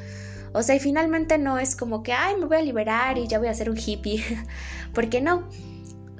O 0.53 0.61
sea, 0.61 0.75
y 0.75 0.79
finalmente 0.79 1.39
no 1.39 1.57
es 1.57 1.75
como 1.75 2.03
que, 2.03 2.13
ay, 2.13 2.35
me 2.39 2.45
voy 2.45 2.57
a 2.57 2.61
liberar 2.61 3.17
y 3.17 3.27
ya 3.27 3.39
voy 3.39 3.47
a 3.47 3.53
ser 3.55 3.71
un 3.71 3.77
hippie. 3.77 4.23
¿Por 4.93 5.09
qué 5.09 5.21
no? 5.21 5.49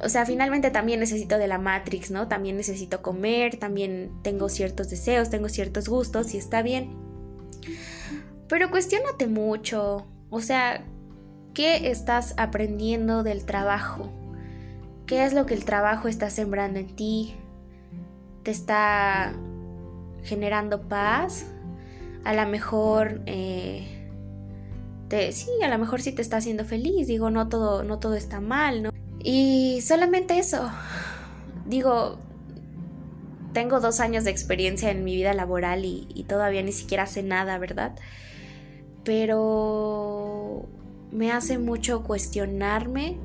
O 0.02 0.10
sea, 0.10 0.26
finalmente 0.26 0.72
también 0.72 1.00
necesito 1.00 1.38
de 1.38 1.48
la 1.48 1.60
Matrix, 1.60 2.10
¿no? 2.10 2.28
También 2.28 2.58
necesito 2.58 3.04
comer, 3.04 3.58
también 3.58 4.12
tengo 4.24 4.50
ciertos 4.50 4.90
deseos, 4.90 5.30
tengo 5.30 5.50
ciertos 5.50 5.88
gustos 5.88 6.34
y 6.34 6.38
está 6.38 6.64
bien. 6.64 6.98
pero 8.50 8.72
cuestionate 8.72 9.28
mucho, 9.28 10.08
o 10.32 10.42
sea, 10.42 10.84
¿qué 11.54 11.92
estás 11.92 12.34
aprendiendo 12.38 13.22
del 13.22 13.46
trabajo? 13.46 14.23
¿Qué 15.14 15.24
es 15.24 15.34
lo 15.34 15.46
que 15.46 15.54
el 15.54 15.64
trabajo 15.64 16.08
está 16.08 16.32
sembrando 16.32 16.80
en 16.80 16.88
ti? 16.96 17.36
¿Te 18.42 18.50
está 18.50 19.36
generando 20.24 20.88
paz? 20.88 21.46
A 22.24 22.34
lo 22.34 22.48
mejor, 22.48 23.22
eh, 23.28 24.10
te, 25.10 25.32
sí, 25.32 25.52
a 25.64 25.68
lo 25.68 25.78
mejor 25.78 26.02
sí 26.02 26.14
te 26.14 26.24
está 26.24 26.38
haciendo 26.38 26.66
feliz. 26.66 27.06
Digo, 27.06 27.30
no 27.30 27.48
todo, 27.48 27.84
no 27.84 28.00
todo 28.00 28.16
está 28.16 28.42
mal, 28.42 28.82
¿no? 28.82 28.90
Y 29.20 29.82
solamente 29.84 30.40
eso. 30.40 30.72
Digo, 31.68 32.18
tengo 33.54 33.82
dos 33.82 34.00
años 34.00 34.24
de 34.24 34.32
experiencia 34.32 34.90
en 34.90 35.04
mi 35.04 35.14
vida 35.14 35.36
laboral 35.36 35.86
y, 35.86 36.08
y 36.16 36.24
todavía 36.24 36.64
ni 36.64 36.72
siquiera 36.72 37.06
sé 37.06 37.22
nada, 37.22 37.60
¿verdad? 37.60 37.94
Pero 39.04 40.66
me 41.12 41.32
hace 41.32 41.60
mucho 41.60 42.02
cuestionarme 42.02 43.20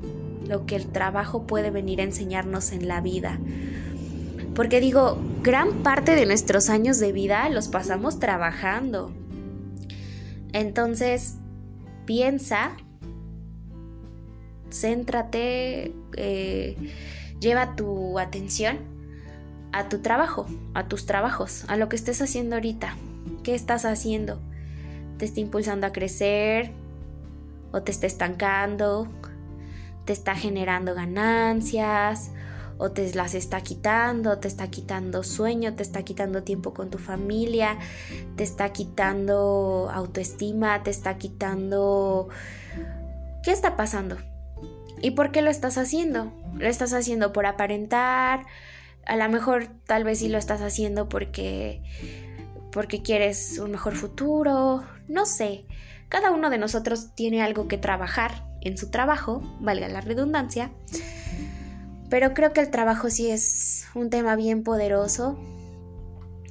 lo 0.49 0.65
que 0.65 0.75
el 0.75 0.87
trabajo 0.87 1.45
puede 1.45 1.69
venir 1.69 2.01
a 2.01 2.03
enseñarnos 2.03 2.71
en 2.71 2.87
la 2.87 2.99
vida. 2.99 3.39
Porque 4.55 4.81
digo, 4.81 5.17
gran 5.43 5.83
parte 5.83 6.15
de 6.15 6.25
nuestros 6.25 6.69
años 6.69 6.99
de 6.99 7.11
vida 7.11 7.47
los 7.49 7.67
pasamos 7.67 8.19
trabajando. 8.19 9.13
Entonces, 10.51 11.35
piensa, 12.05 12.71
céntrate, 14.71 15.93
eh, 16.17 16.75
lleva 17.39 17.75
tu 17.75 18.17
atención 18.17 18.79
a 19.71 19.87
tu 19.87 19.99
trabajo, 19.99 20.47
a 20.73 20.87
tus 20.87 21.05
trabajos, 21.05 21.63
a 21.67 21.77
lo 21.77 21.89
que 21.89 21.95
estés 21.95 22.21
haciendo 22.23 22.55
ahorita. 22.55 22.95
¿Qué 23.43 23.53
estás 23.53 23.85
haciendo? 23.85 24.41
¿Te 25.19 25.25
está 25.25 25.39
impulsando 25.41 25.85
a 25.85 25.91
crecer? 25.91 26.71
¿O 27.71 27.83
te 27.83 27.91
está 27.91 28.07
estancando? 28.07 29.07
Te 30.09 30.13
está 30.13 30.33
generando 30.33 30.95
ganancias 30.95 32.31
o 32.79 32.89
te 32.89 33.13
las 33.13 33.35
está 33.35 33.61
quitando, 33.61 34.39
te 34.39 34.47
está 34.47 34.67
quitando 34.67 35.21
sueño, 35.21 35.75
te 35.75 35.83
está 35.83 36.01
quitando 36.01 36.41
tiempo 36.41 36.73
con 36.73 36.89
tu 36.89 36.97
familia, 36.97 37.77
te 38.35 38.43
está 38.43 38.73
quitando 38.73 39.87
autoestima, 39.93 40.81
te 40.81 40.89
está 40.89 41.19
quitando... 41.19 42.27
¿Qué 43.43 43.51
está 43.51 43.77
pasando? 43.77 44.17
¿Y 44.99 45.11
por 45.11 45.31
qué 45.31 45.43
lo 45.43 45.51
estás 45.51 45.77
haciendo? 45.77 46.33
¿Lo 46.55 46.67
estás 46.67 46.93
haciendo 46.93 47.31
por 47.31 47.45
aparentar? 47.45 48.47
A 49.05 49.15
lo 49.15 49.29
mejor 49.29 49.67
tal 49.85 50.05
vez 50.05 50.17
sí 50.17 50.27
lo 50.27 50.39
estás 50.39 50.61
haciendo 50.63 51.07
porque 51.07 51.83
porque 52.71 53.03
quieres 53.03 53.59
un 53.59 53.69
mejor 53.69 53.95
futuro, 53.95 54.83
no 55.07 55.27
sé. 55.27 55.67
Cada 56.07 56.31
uno 56.31 56.49
de 56.49 56.57
nosotros 56.57 57.13
tiene 57.13 57.43
algo 57.43 57.67
que 57.67 57.77
trabajar 57.77 58.48
en 58.61 58.77
su 58.77 58.89
trabajo, 58.89 59.41
valga 59.59 59.87
la 59.87 60.01
redundancia, 60.01 60.71
pero 62.09 62.33
creo 62.33 62.53
que 62.53 62.61
el 62.61 62.71
trabajo 62.71 63.09
sí 63.09 63.29
es 63.29 63.85
un 63.93 64.09
tema 64.09 64.35
bien 64.35 64.63
poderoso 64.63 65.37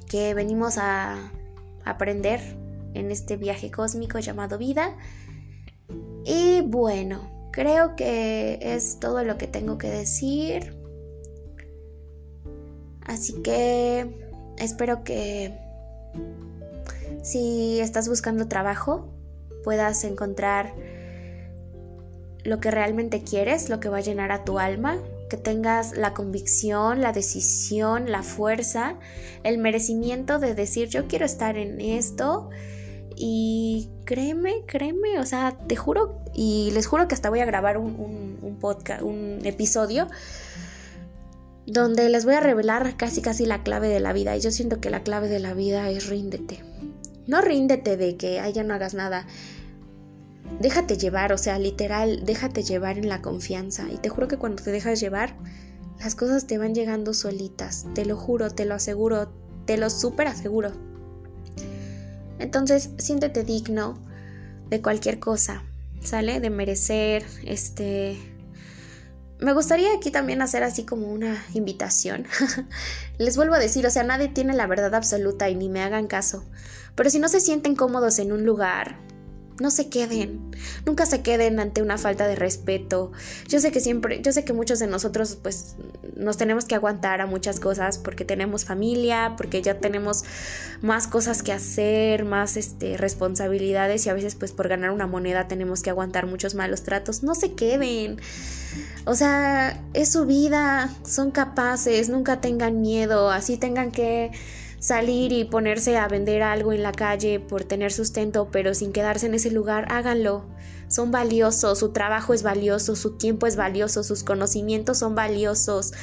que 0.07 0.33
venimos 0.33 0.77
a 0.77 1.31
aprender 1.85 2.39
en 2.93 3.11
este 3.11 3.37
viaje 3.37 3.71
cósmico 3.71 4.19
llamado 4.19 4.57
vida. 4.57 4.97
Y 6.25 6.61
bueno, 6.61 7.49
creo 7.51 7.95
que 7.95 8.59
es 8.61 8.99
todo 8.99 9.23
lo 9.23 9.37
que 9.37 9.47
tengo 9.47 9.77
que 9.77 9.89
decir. 9.89 10.75
Así 13.01 13.41
que 13.41 14.07
espero 14.57 15.03
que 15.03 15.57
si 17.23 17.79
estás 17.79 18.07
buscando 18.07 18.47
trabajo 18.47 19.09
puedas 19.63 20.03
encontrar 20.03 20.73
lo 22.43 22.59
que 22.59 22.71
realmente 22.71 23.23
quieres, 23.23 23.69
lo 23.69 23.79
que 23.79 23.89
va 23.89 23.97
a 23.97 24.01
llenar 24.01 24.31
a 24.31 24.43
tu 24.43 24.59
alma, 24.59 24.97
que 25.29 25.37
tengas 25.37 25.95
la 25.97 26.13
convicción, 26.13 27.01
la 27.01 27.11
decisión, 27.11 28.11
la 28.11 28.23
fuerza, 28.23 28.95
el 29.43 29.57
merecimiento 29.57 30.39
de 30.39 30.55
decir 30.55 30.89
yo 30.89 31.07
quiero 31.07 31.25
estar 31.25 31.57
en 31.57 31.79
esto 31.79 32.49
y 33.15 33.89
créeme, 34.05 34.63
créeme, 34.65 35.19
o 35.19 35.25
sea, 35.25 35.57
te 35.67 35.75
juro 35.75 36.23
y 36.33 36.71
les 36.71 36.87
juro 36.87 37.07
que 37.07 37.15
hasta 37.15 37.29
voy 37.29 37.41
a 37.41 37.45
grabar 37.45 37.77
un, 37.77 38.39
un 38.41 38.59
podcast, 38.59 39.01
un 39.01 39.39
episodio 39.43 40.07
donde 41.65 42.09
les 42.09 42.25
voy 42.25 42.33
a 42.33 42.39
revelar 42.39 42.97
casi 42.97 43.21
casi 43.21 43.45
la 43.45 43.61
clave 43.61 43.89
de 43.89 43.99
la 43.99 44.13
vida 44.13 44.35
y 44.35 44.39
yo 44.39 44.51
siento 44.51 44.79
que 44.79 44.89
la 44.89 45.03
clave 45.03 45.27
de 45.27 45.39
la 45.39 45.53
vida 45.53 45.89
es 45.89 46.07
ríndete. 46.07 46.63
No 47.27 47.41
ríndete 47.41 47.95
de 47.95 48.17
que 48.17 48.39
ay, 48.39 48.53
ya 48.53 48.63
no 48.63 48.73
hagas 48.73 48.95
nada 48.95 49.27
déjate 50.59 50.97
llevar, 50.97 51.33
o 51.33 51.37
sea, 51.37 51.59
literal, 51.59 52.25
déjate 52.25 52.63
llevar 52.63 52.97
en 52.97 53.09
la 53.09 53.21
confianza. 53.21 53.87
Y 53.91 53.97
te 53.97 54.09
juro 54.09 54.27
que 54.27 54.37
cuando 54.37 54.63
te 54.63 54.71
dejas 54.71 54.99
llevar, 54.99 55.35
las 55.99 56.15
cosas 56.15 56.47
te 56.47 56.57
van 56.57 56.73
llegando 56.73 57.13
solitas. 57.13 57.85
Te 57.93 58.05
lo 58.05 58.15
juro, 58.15 58.49
te 58.49 58.65
lo 58.65 58.75
aseguro, 58.75 59.31
te 59.65 59.77
lo 59.77 59.89
súper 59.89 60.27
aseguro. 60.27 60.71
Entonces, 62.39 62.91
siéntete 62.97 63.43
digno 63.43 63.99
de 64.69 64.81
cualquier 64.81 65.19
cosa, 65.19 65.63
¿sale? 66.01 66.39
De 66.39 66.49
merecer, 66.49 67.25
este... 67.45 68.17
Me 69.39 69.53
gustaría 69.53 69.93
aquí 69.95 70.11
también 70.11 70.41
hacer 70.41 70.63
así 70.63 70.83
como 70.83 71.07
una 71.07 71.41
invitación. 71.53 72.25
Les 73.17 73.37
vuelvo 73.37 73.55
a 73.55 73.59
decir, 73.59 73.85
o 73.87 73.89
sea, 73.89 74.03
nadie 74.03 74.27
tiene 74.27 74.53
la 74.53 74.67
verdad 74.67 74.93
absoluta 74.95 75.49
y 75.49 75.55
ni 75.55 75.69
me 75.69 75.81
hagan 75.81 76.07
caso. 76.07 76.43
Pero 76.95 77.09
si 77.09 77.19
no 77.19 77.29
se 77.29 77.39
sienten 77.39 77.75
cómodos 77.75 78.19
en 78.19 78.33
un 78.33 78.45
lugar, 78.45 78.97
no 79.59 79.71
se 79.71 79.89
queden, 79.89 80.55
nunca 80.85 81.05
se 81.05 81.21
queden 81.21 81.59
ante 81.59 81.81
una 81.81 81.97
falta 81.97 82.27
de 82.27 82.35
respeto. 82.35 83.11
Yo 83.47 83.59
sé 83.59 83.71
que 83.71 83.79
siempre, 83.79 84.21
yo 84.21 84.31
sé 84.31 84.45
que 84.45 84.53
muchos 84.53 84.79
de 84.79 84.87
nosotros 84.87 85.37
pues 85.41 85.75
nos 86.15 86.37
tenemos 86.37 86.65
que 86.65 86.75
aguantar 86.75 87.21
a 87.21 87.25
muchas 87.25 87.59
cosas 87.59 87.97
porque 87.97 88.25
tenemos 88.25 88.65
familia, 88.65 89.35
porque 89.37 89.61
ya 89.61 89.79
tenemos 89.79 90.23
más 90.81 91.07
cosas 91.07 91.43
que 91.43 91.51
hacer, 91.51 92.25
más 92.25 92.57
este 92.57 92.97
responsabilidades 92.97 94.05
y 94.05 94.09
a 94.09 94.13
veces 94.13 94.35
pues 94.35 94.51
por 94.51 94.67
ganar 94.67 94.91
una 94.91 95.07
moneda 95.07 95.47
tenemos 95.47 95.81
que 95.81 95.89
aguantar 95.89 96.25
muchos 96.27 96.55
malos 96.55 96.83
tratos. 96.83 97.23
No 97.23 97.35
se 97.35 97.53
queden. 97.53 98.19
O 99.05 99.15
sea, 99.15 99.81
es 99.93 100.11
su 100.11 100.25
vida, 100.25 100.89
son 101.03 101.31
capaces, 101.31 102.09
nunca 102.09 102.41
tengan 102.41 102.81
miedo, 102.81 103.31
así 103.31 103.57
tengan 103.57 103.91
que 103.91 104.31
salir 104.79 105.31
y 105.31 105.45
ponerse 105.45 105.97
a 105.97 106.07
vender 106.07 106.41
algo 106.41 106.73
en 106.73 106.83
la 106.83 106.91
calle 106.91 107.39
por 107.39 107.63
tener 107.63 107.91
sustento, 107.91 108.49
pero 108.51 108.73
sin 108.73 108.91
quedarse 108.91 109.27
en 109.27 109.33
ese 109.33 109.51
lugar, 109.51 109.85
háganlo. 109.91 110.45
Son 110.87 111.11
valiosos, 111.11 111.79
su 111.79 111.89
trabajo 111.91 112.33
es 112.33 112.41
valioso, 112.41 112.95
su 112.95 113.17
tiempo 113.17 113.45
es 113.45 113.55
valioso, 113.55 114.03
sus 114.03 114.23
conocimientos 114.23 114.97
son 114.97 115.13
valiosos. 115.15 115.93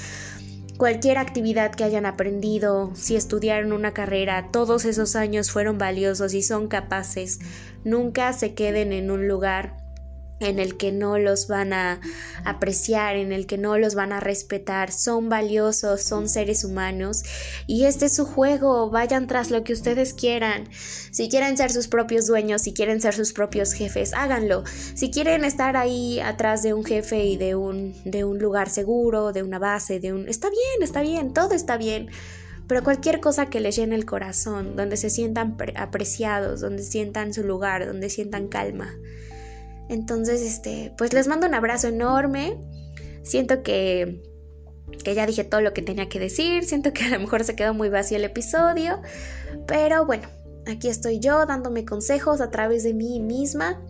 Cualquier 0.76 1.16
actividad 1.16 1.74
que 1.74 1.84
hayan 1.84 2.04
aprendido, 2.04 2.92
si 2.94 3.16
estudiaron 3.16 3.72
una 3.72 3.94
carrera, 3.94 4.50
todos 4.52 4.84
esos 4.84 5.16
años 5.16 5.50
fueron 5.50 5.78
valiosos 5.78 6.34
y 6.34 6.42
son 6.42 6.68
capaces. 6.68 7.38
Nunca 7.82 8.32
se 8.34 8.54
queden 8.54 8.92
en 8.92 9.10
un 9.10 9.26
lugar 9.26 9.85
en 10.40 10.58
el 10.58 10.76
que 10.76 10.92
no 10.92 11.18
los 11.18 11.48
van 11.48 11.72
a 11.72 12.00
apreciar, 12.44 13.16
en 13.16 13.32
el 13.32 13.46
que 13.46 13.58
no 13.58 13.78
los 13.78 13.94
van 13.94 14.12
a 14.12 14.20
respetar, 14.20 14.92
son 14.92 15.28
valiosos, 15.28 16.02
son 16.02 16.28
seres 16.28 16.64
humanos 16.64 17.22
y 17.66 17.84
este 17.84 18.06
es 18.06 18.16
su 18.16 18.26
juego, 18.26 18.90
vayan 18.90 19.26
tras 19.26 19.50
lo 19.50 19.64
que 19.64 19.72
ustedes 19.72 20.12
quieran. 20.12 20.68
Si 21.10 21.28
quieren 21.28 21.56
ser 21.56 21.72
sus 21.72 21.88
propios 21.88 22.26
dueños, 22.26 22.62
si 22.62 22.74
quieren 22.74 23.00
ser 23.00 23.14
sus 23.14 23.32
propios 23.32 23.72
jefes, 23.72 24.12
háganlo. 24.12 24.64
Si 24.94 25.10
quieren 25.10 25.44
estar 25.44 25.76
ahí 25.76 26.20
atrás 26.20 26.62
de 26.62 26.74
un 26.74 26.84
jefe 26.84 27.24
y 27.24 27.36
de 27.36 27.54
un 27.54 27.94
de 28.04 28.24
un 28.24 28.38
lugar 28.38 28.68
seguro, 28.68 29.32
de 29.32 29.42
una 29.42 29.58
base, 29.58 30.00
de 30.00 30.12
un 30.12 30.28
está 30.28 30.50
bien, 30.50 30.82
está 30.82 31.00
bien, 31.00 31.32
todo 31.32 31.54
está 31.54 31.76
bien. 31.76 32.08
Pero 32.66 32.82
cualquier 32.82 33.20
cosa 33.20 33.46
que 33.46 33.60
les 33.60 33.76
llene 33.76 33.94
el 33.94 34.04
corazón, 34.04 34.74
donde 34.74 34.96
se 34.96 35.08
sientan 35.08 35.56
apreciados, 35.76 36.60
donde 36.60 36.82
sientan 36.82 37.32
su 37.32 37.44
lugar, 37.44 37.86
donde 37.86 38.10
sientan 38.10 38.48
calma. 38.48 38.92
Entonces, 39.88 40.42
este, 40.42 40.92
pues 40.96 41.12
les 41.12 41.28
mando 41.28 41.46
un 41.46 41.54
abrazo 41.54 41.88
enorme. 41.88 42.56
Siento 43.22 43.62
que, 43.62 44.22
que 45.04 45.14
ya 45.14 45.26
dije 45.26 45.44
todo 45.44 45.60
lo 45.60 45.72
que 45.72 45.82
tenía 45.82 46.08
que 46.08 46.18
decir. 46.18 46.64
Siento 46.64 46.92
que 46.92 47.04
a 47.04 47.10
lo 47.10 47.20
mejor 47.20 47.44
se 47.44 47.56
quedó 47.56 47.74
muy 47.74 47.88
vacío 47.88 48.16
el 48.16 48.24
episodio. 48.24 49.00
Pero 49.66 50.06
bueno, 50.06 50.28
aquí 50.66 50.88
estoy 50.88 51.20
yo 51.20 51.46
dándome 51.46 51.84
consejos 51.84 52.40
a 52.40 52.50
través 52.50 52.82
de 52.82 52.94
mí 52.94 53.20
misma. 53.20 53.80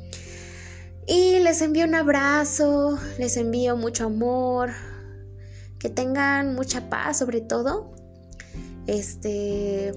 Y 1.07 1.39
les 1.39 1.63
envío 1.63 1.85
un 1.85 1.95
abrazo, 1.95 2.99
les 3.19 3.37
envío 3.37 3.77
mucho 3.77 4.07
amor, 4.07 4.71
que 5.79 5.89
tengan 5.89 6.55
mucha 6.55 6.91
paz 6.91 7.19
sobre 7.19 7.41
todo. 7.41 7.95
Este 8.87 9.93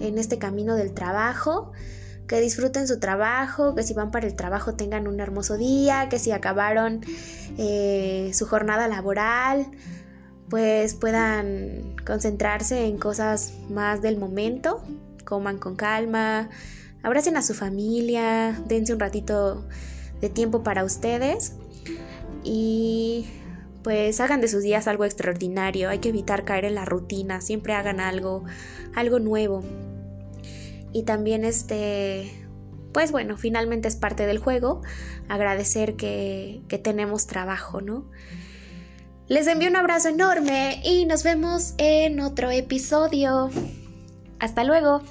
en 0.00 0.18
este 0.18 0.38
camino 0.38 0.76
del 0.76 0.92
trabajo 0.92 1.72
que 2.30 2.40
disfruten 2.40 2.86
su 2.86 3.00
trabajo, 3.00 3.74
que 3.74 3.82
si 3.82 3.92
van 3.92 4.12
para 4.12 4.28
el 4.28 4.36
trabajo 4.36 4.74
tengan 4.74 5.08
un 5.08 5.18
hermoso 5.18 5.56
día, 5.56 6.08
que 6.08 6.20
si 6.20 6.30
acabaron 6.30 7.00
eh, 7.58 8.30
su 8.32 8.46
jornada 8.46 8.86
laboral, 8.86 9.66
pues 10.48 10.94
puedan 10.94 11.96
concentrarse 12.06 12.86
en 12.86 12.98
cosas 12.98 13.54
más 13.68 14.00
del 14.00 14.16
momento, 14.16 14.80
coman 15.24 15.58
con 15.58 15.74
calma, 15.74 16.50
abracen 17.02 17.36
a 17.36 17.42
su 17.42 17.52
familia, 17.52 18.56
dense 18.64 18.92
un 18.92 19.00
ratito 19.00 19.66
de 20.20 20.28
tiempo 20.28 20.62
para 20.62 20.84
ustedes 20.84 21.54
y 22.44 23.26
pues 23.82 24.20
hagan 24.20 24.40
de 24.40 24.46
sus 24.46 24.62
días 24.62 24.86
algo 24.86 25.04
extraordinario, 25.04 25.88
hay 25.88 25.98
que 25.98 26.10
evitar 26.10 26.44
caer 26.44 26.64
en 26.64 26.76
la 26.76 26.84
rutina, 26.84 27.40
siempre 27.40 27.74
hagan 27.74 27.98
algo, 27.98 28.44
algo 28.94 29.18
nuevo. 29.18 29.64
Y 30.92 31.04
también 31.04 31.44
este, 31.44 32.46
pues 32.92 33.12
bueno, 33.12 33.36
finalmente 33.36 33.88
es 33.88 33.96
parte 33.96 34.26
del 34.26 34.38
juego, 34.38 34.82
agradecer 35.28 35.96
que, 35.96 36.62
que 36.68 36.78
tenemos 36.78 37.26
trabajo, 37.26 37.80
¿no? 37.80 38.10
Les 39.28 39.46
envío 39.46 39.68
un 39.68 39.76
abrazo 39.76 40.08
enorme 40.08 40.80
y 40.84 41.06
nos 41.06 41.22
vemos 41.22 41.74
en 41.78 42.18
otro 42.20 42.50
episodio. 42.50 43.50
Hasta 44.40 44.64
luego. 44.64 45.02